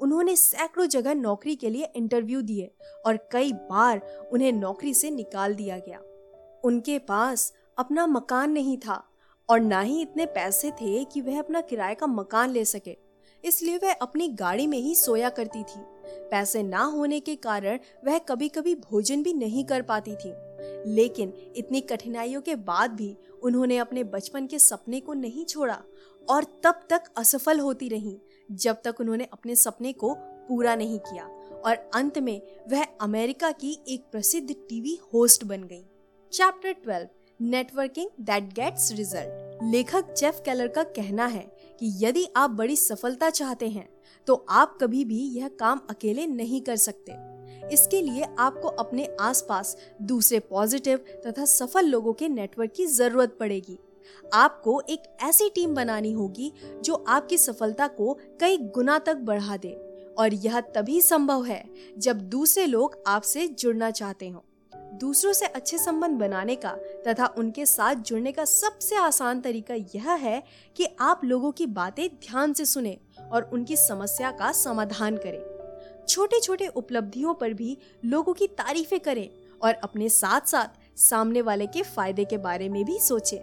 उन्होंने 0.00 0.36
सैकड़ों 0.36 0.86
जगह 0.86 1.14
नौकरी 1.14 1.54
के 1.56 1.70
लिए 1.70 1.88
इंटरव्यू 1.96 2.40
दिए 2.42 2.70
और 3.06 3.16
कई 3.32 3.52
बार 3.52 4.00
उन्हें 4.32 4.52
नौकरी 4.52 4.94
से 4.94 5.10
निकाल 5.10 5.54
दिया 5.54 5.78
गया। 5.78 6.00
उनके 6.64 6.98
पास 6.98 7.52
अपना 7.78 8.06
मकान 8.06 8.50
नहीं 8.50 8.76
था 8.78 9.02
और 9.48 9.60
ना 9.60 9.80
ही 9.80 10.00
इतने 10.02 10.26
पैसे 10.26 10.70
थे 10.70 11.04
कि 11.04 11.20
वह 11.20 11.38
अपना 11.38 11.60
किराए 11.60 11.94
का 11.94 12.06
मकान 12.06 12.50
ले 12.50 12.64
सके। 12.64 12.96
इसलिए 13.44 13.76
वह 13.76 13.92
अपनी 13.92 14.28
गाड़ी 14.28 14.66
में 14.66 14.78
ही 14.78 14.94
सोया 14.94 15.28
करती 15.28 15.62
थी। 15.62 15.80
पैसे 16.30 16.62
ना 16.62 16.82
होने 16.84 17.20
के 17.20 17.36
कारण 17.36 17.78
वह 18.04 18.18
कभी 18.18 18.48
कभी 18.48 18.74
भोजन 18.74 19.22
भी 19.22 19.32
नहीं 19.32 19.64
कर 19.64 19.82
पाती 19.82 20.14
थी। 20.16 20.32
लेकिन 20.86 21.32
इतनी 21.56 21.80
कठिनाइयों 21.80 22.40
के 22.40 22.54
बाद 22.54 22.90
भी 22.90 23.16
उन्होंने 23.42 23.76
अपने 23.78 24.04
बचपन 24.04 24.46
के 24.46 24.58
सपने 24.58 25.00
को 25.00 25.14
नहीं 25.14 25.44
छोड़ा 25.44 25.82
और 26.30 26.44
तब 26.44 26.80
तक 26.90 27.02
असफल 27.16 27.60
होती 27.60 27.88
रही, 27.88 28.20
जब 28.52 28.76
तक 28.84 29.00
उन्होंने 29.00 29.28
अपने 29.32 29.56
सपने 29.56 29.92
को 29.92 30.14
पूरा 30.48 30.74
नहीं 30.74 30.98
किया 30.98 31.24
और 31.64 31.90
अंत 31.94 32.18
में 32.18 32.42
वह 32.68 32.84
अमेरिका 33.00 33.50
की 33.50 33.78
एक 33.88 34.04
प्रसिद्ध 34.12 34.54
टीवी 34.68 34.98
होस्ट 35.14 35.44
बन 35.44 35.64
गई। 35.64 35.84
Chapter 36.32 36.72
twelve 36.72 37.08
networking 37.40 38.08
that 38.20 38.52
gets 38.54 38.90
result 38.92 39.62
लेखक 39.64 40.12
जेफ 40.14 40.40
केलर 40.44 40.68
का 40.68 40.82
कहना 40.82 41.26
है 41.26 41.42
कि 41.80 41.92
यदि 42.00 42.26
आप 42.36 42.50
बड़ी 42.50 42.76
सफलता 42.76 43.30
चाहते 43.30 43.68
हैं 43.68 43.88
तो 44.26 44.34
आप 44.50 44.76
कभी 44.80 45.04
भी 45.04 45.18
यह 45.30 45.48
काम 45.60 45.80
अकेले 45.90 46.26
नहीं 46.26 46.60
कर 46.60 46.76
सकते। 46.76 47.12
इसके 47.74 48.00
लिए 48.02 48.26
आपको 48.38 48.68
अपने 48.68 49.08
आसपास 49.20 49.76
दूसरे 50.02 50.38
पॉजिटिव 50.40 51.04
तथा 51.26 51.44
सफल 51.44 51.86
लोगों 51.86 52.12
के 52.12 52.28
नेटवर्क 52.28 52.72
की 52.72 52.86
ज़रूरत 52.86 53.36
पड़ेगी। 53.40 53.78
आपको 54.34 54.80
एक 54.90 55.02
ऐसी 55.22 55.48
टीम 55.48 55.74
बनानी 55.74 56.12
होगी 56.12 56.52
जो 56.84 57.04
आपकी 57.08 57.38
सफलता 57.38 57.86
को 57.88 58.12
कई 58.40 58.58
गुना 58.74 58.98
तक 58.98 59.16
बढ़ा 59.22 59.56
दे। 59.56 59.76
और 60.18 60.34
यह 60.34 60.60
तभी 60.74 61.00
संभव 61.02 61.44
है 61.44 61.64
जब 61.98 62.20
दूसरे 62.30 62.66
लोग 62.66 63.02
आपसे 63.06 63.46
जुड़ना 63.48 63.90
चाहते 63.90 64.28
हो। 64.28 64.44
दूसरों 64.94 65.32
से 65.32 65.46
अच्छे 65.46 65.78
संबंध 65.78 66.18
बनाने 66.18 66.56
का 66.56 66.76
तथा 67.06 67.26
उनके 67.38 67.66
साथ 67.66 67.94
जुड़ने 67.94 68.32
का 68.32 68.44
सबसे 68.44 68.96
आसान 68.96 69.40
तरीका 69.40 69.74
यह 69.94 70.10
है 70.10 70.42
कि 70.76 70.86
आप 71.00 71.20
लोगों 71.24 71.52
की 71.52 71.66
बातें 71.66 72.08
ध्यान 72.08 72.52
से 72.52 72.64
सुने 72.64 72.98
और 73.32 73.50
उनकी 73.52 73.76
समस्या 73.76 74.30
का 74.30 74.52
समाधान 74.52 75.16
करें। 75.16 75.42
छोटे 76.08 76.40
छोटे 76.40 76.66
उपलब्धियों 76.66 77.34
पर 77.34 77.52
भी 77.52 77.76
लोगों 78.04 78.32
की 78.32 78.46
तारीफें 78.46 79.00
करें 79.00 79.28
और 79.62 79.74
अपने 79.74 80.08
साथ 80.08 80.40
साथ 80.40 80.98
सामने 80.98 81.42
वाले 81.42 81.66
के 81.66 81.82
फ़ायदे 81.82 82.24
के 82.24 82.38
बारे 82.38 82.68
में 82.68 82.84
भी 82.84 82.98
सोचें। 82.98 83.38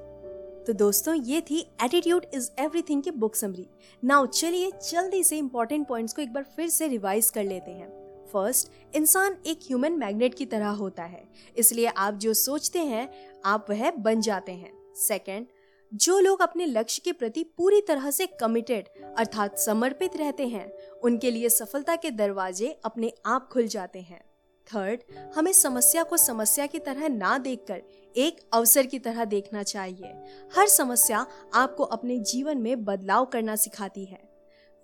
तो 0.68 0.74
दोस्तों, 0.74 1.16
ये 1.16 1.42
थी 1.42 1.60
एटीट्यूड 1.84 2.26
इज़ 2.34 2.50
एवरीथिंग 2.60 3.04
की 3.04 3.12
बुक 3.12 3.36
समरी 3.36 3.68
नाउ 4.04 4.26
चलिए 4.26 4.72
जल्दी 4.92 5.24
से 5.24 5.38
इंपॉर्टेंट 5.38 5.88
पॉइंट्स 5.88 6.14
को 6.14 6.22
एक 6.22 6.34
बार 6.34 6.44
फिर 6.56 6.70
से 6.70 6.88
रिवाइज 6.88 7.30
कर 7.30 7.44
लेते 7.44 7.72
हैं। 7.72 8.01
फ़र्स्ट 8.34 8.96
इंसान 8.96 9.38
एक 9.46 9.60
ह्यूमन 9.64 9.92
मैग्नेट 9.92 10.36
की 10.36 10.46
तरह 10.46 10.68
होता 10.68 11.04
है। 11.04 11.30
इसलिए 11.58 11.86
आप 11.86 12.14
जो 12.14 12.34
सोचते 12.34 12.80
हैं, 12.80 13.12
आप 13.46 13.66
वह 13.70 13.92
बन 13.92 14.22
जाते 14.22 14.52
हैं। 14.52 14.94
सेकंड 14.96 15.48
जो 15.94 16.20
लोग 16.20 16.42
अपने 16.42 16.66
लक्ष्य 16.66 17.02
के 17.06 17.12
प्रति 17.12 17.44
पूरी 17.44 17.82
तरह 17.82 18.12
से 18.12 18.26
कमिटेड 18.26 18.90
अर्थात 19.18 19.60
समर्पित 19.60 20.18
रहते 20.18 20.48
हैं, 20.48 20.74
उनके 21.04 21.32
लिए 21.32 21.50
सफलता 21.50 21.96
के 21.96 22.12
दरवाजे 22.12 22.80
अपने 22.86 23.14
आप 23.26 23.50
खुल 23.50 23.68
जाते 23.68 24.00
हैं। 24.00 24.22
थर्ड 24.68 25.00
हमें 25.36 25.54
समस्या 25.54 26.04
को 26.04 26.18
समस्या 26.18 26.66
की 26.66 26.80
तरह 26.80 27.10
ना 27.10 27.38
देखकर, 27.38 27.82
एक 28.18 28.50
अवसर 28.54 28.86
की 28.86 29.00
तरह 29.00 29.26
देखना 29.26 29.64
चाहिए। 29.64 30.14
हर 30.56 30.68
समस्या 30.68 31.28
आपको 31.54 31.84
अपने 31.84 32.20
जीवन 32.20 32.58
में 32.58 32.86
बदलाव 32.86 33.26
करना 33.26 33.56
सिखाती 33.56 34.06
है। 34.06 34.32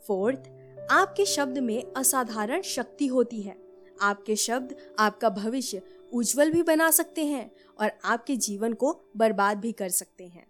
फोर्थ 0.08 0.40
आपके 0.92 1.26
शब्द 1.26 1.58
में 1.58 1.94
असाधारण 1.98 2.62
शक्ति 2.62 3.08
होती 3.08 3.42
है। 3.42 3.56
आपके 4.02 4.36
शब्द 4.36 4.76
आपका 5.00 5.30
भविष्य 5.30 5.82
उज्जवल 6.14 6.52
भी 6.52 6.64
बना 6.64 6.90
सकते 6.92 7.26
हैं 7.26 7.50
और 7.80 7.92
आपके 8.06 8.36
जीवन 8.36 8.74
को 8.74 8.92
बर्बाद 9.18 9.58
भी 9.58 9.72
कर 9.72 9.90
सकते 9.90 10.24
हैं। 10.24 10.46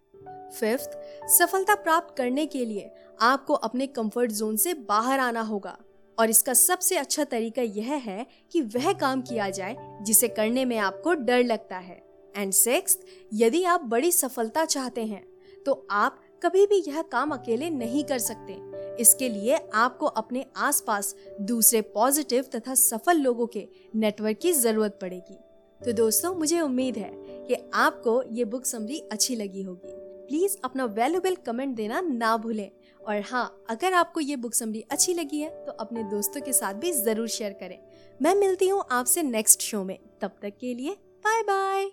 फिफ्थ, 0.49 0.89
सफलता 1.29 1.75
प्राप्त 1.75 2.17
करने 2.17 2.45
के 2.45 2.65
लिए 2.65 2.89
आपको 3.21 3.53
अपने 3.53 3.87
कंफर्ट 3.87 4.31
जोन 4.31 4.57
से 4.57 4.73
बाहर 4.73 5.19
आना 5.19 5.41
होगा। 5.41 5.77
और 6.17 6.29
इसका 6.29 6.53
सबसे 6.53 6.97
अच्छा 6.97 7.23
तरीका 7.23 7.61
यह 7.61 7.93
है 7.95 8.25
कि 8.51 8.61
वह 8.61 8.91
काम 8.93 9.21
किया 9.21 9.49
जाए 9.49 9.75
जिसे 10.01 10.27
करने 10.27 10.65
में 10.65 10.77
आपको 10.77 11.13
डर 11.13 11.43
लगता 11.43 11.77
है। 11.77 12.01
एंड 12.37 12.53
सिक्स 12.53 12.97
यदि 13.33 13.63
आप 13.63 13.81
बड़ी 13.81 14.11
सफलता 14.11 14.65
चाहते 14.65 15.05
हैं 15.05 15.25
तो 15.65 15.87
आप 15.91 16.21
कभी 16.43 16.65
भी 16.65 16.83
यह 16.87 17.01
काम 17.01 17.31
अकेले 17.31 17.69
नहीं 17.69 18.03
कर 18.03 18.19
सकते। 18.19 18.53
इसके 18.99 19.29
लिए 19.29 19.57
आपको 19.75 20.05
अपने 20.05 20.45
आसपास 20.57 21.15
दूसरे 21.41 21.81
पॉजिटिव 21.93 22.45
तथा 22.55 22.75
सफल 22.75 23.17
लोगों 23.17 23.47
के 23.47 23.67
नेटवर्क 23.95 24.39
की 24.41 24.53
ज़रूरत 24.53 24.97
पड़ेगी। 25.01 25.37
तो 25.81 25.93
दोस्तों, 25.93 26.33
मुझे 26.35 26.59
उम्मीद 26.61 26.97
है 26.97 27.11
कि 27.47 27.55
आपको 27.73 28.21
ये 28.31 28.45
बुक 28.45 28.65
समरी 28.65 28.99
अच्छी 29.11 29.35
लगी 29.35 29.61
होगी। 29.61 29.95
प्लीज़ 30.27 30.57
अपना 30.63 30.85
वैल्यूबल 30.85 31.35
कमेंट 31.45 31.75
देना 31.75 32.01
ना 32.01 32.35
भूलें। 32.37 32.69
और 33.01 33.21
हाँ 33.21 33.65
अगर 33.69 33.93
आपको 33.93 34.19
ये 34.19 34.35
बुक 34.35 34.53
समरी 34.53 34.83
अच्छी 34.91 35.13
लगी 35.13 35.39
है 35.39 35.49
तो 35.65 35.71
अपने 35.73 36.03
दोस्तों 36.05 36.41
के 36.41 36.53
साथ 36.53 36.73
भी 36.73 36.91
ज़रूर 36.93 37.27
शेयर 37.27 37.53
करें। 37.53 37.79
मैं 38.19 38.35
मिलती 38.35 38.67
हूँ 38.69 38.83
आपसे 38.91 39.23
नेक्स्ट 39.23 39.61
शो 39.61 39.83
में। 39.83 39.97
तब 40.21 40.37
तक 40.41 40.57
के 40.61 40.73
लिए 40.73 40.97
बाय 41.25 41.41
बाय 41.43 41.89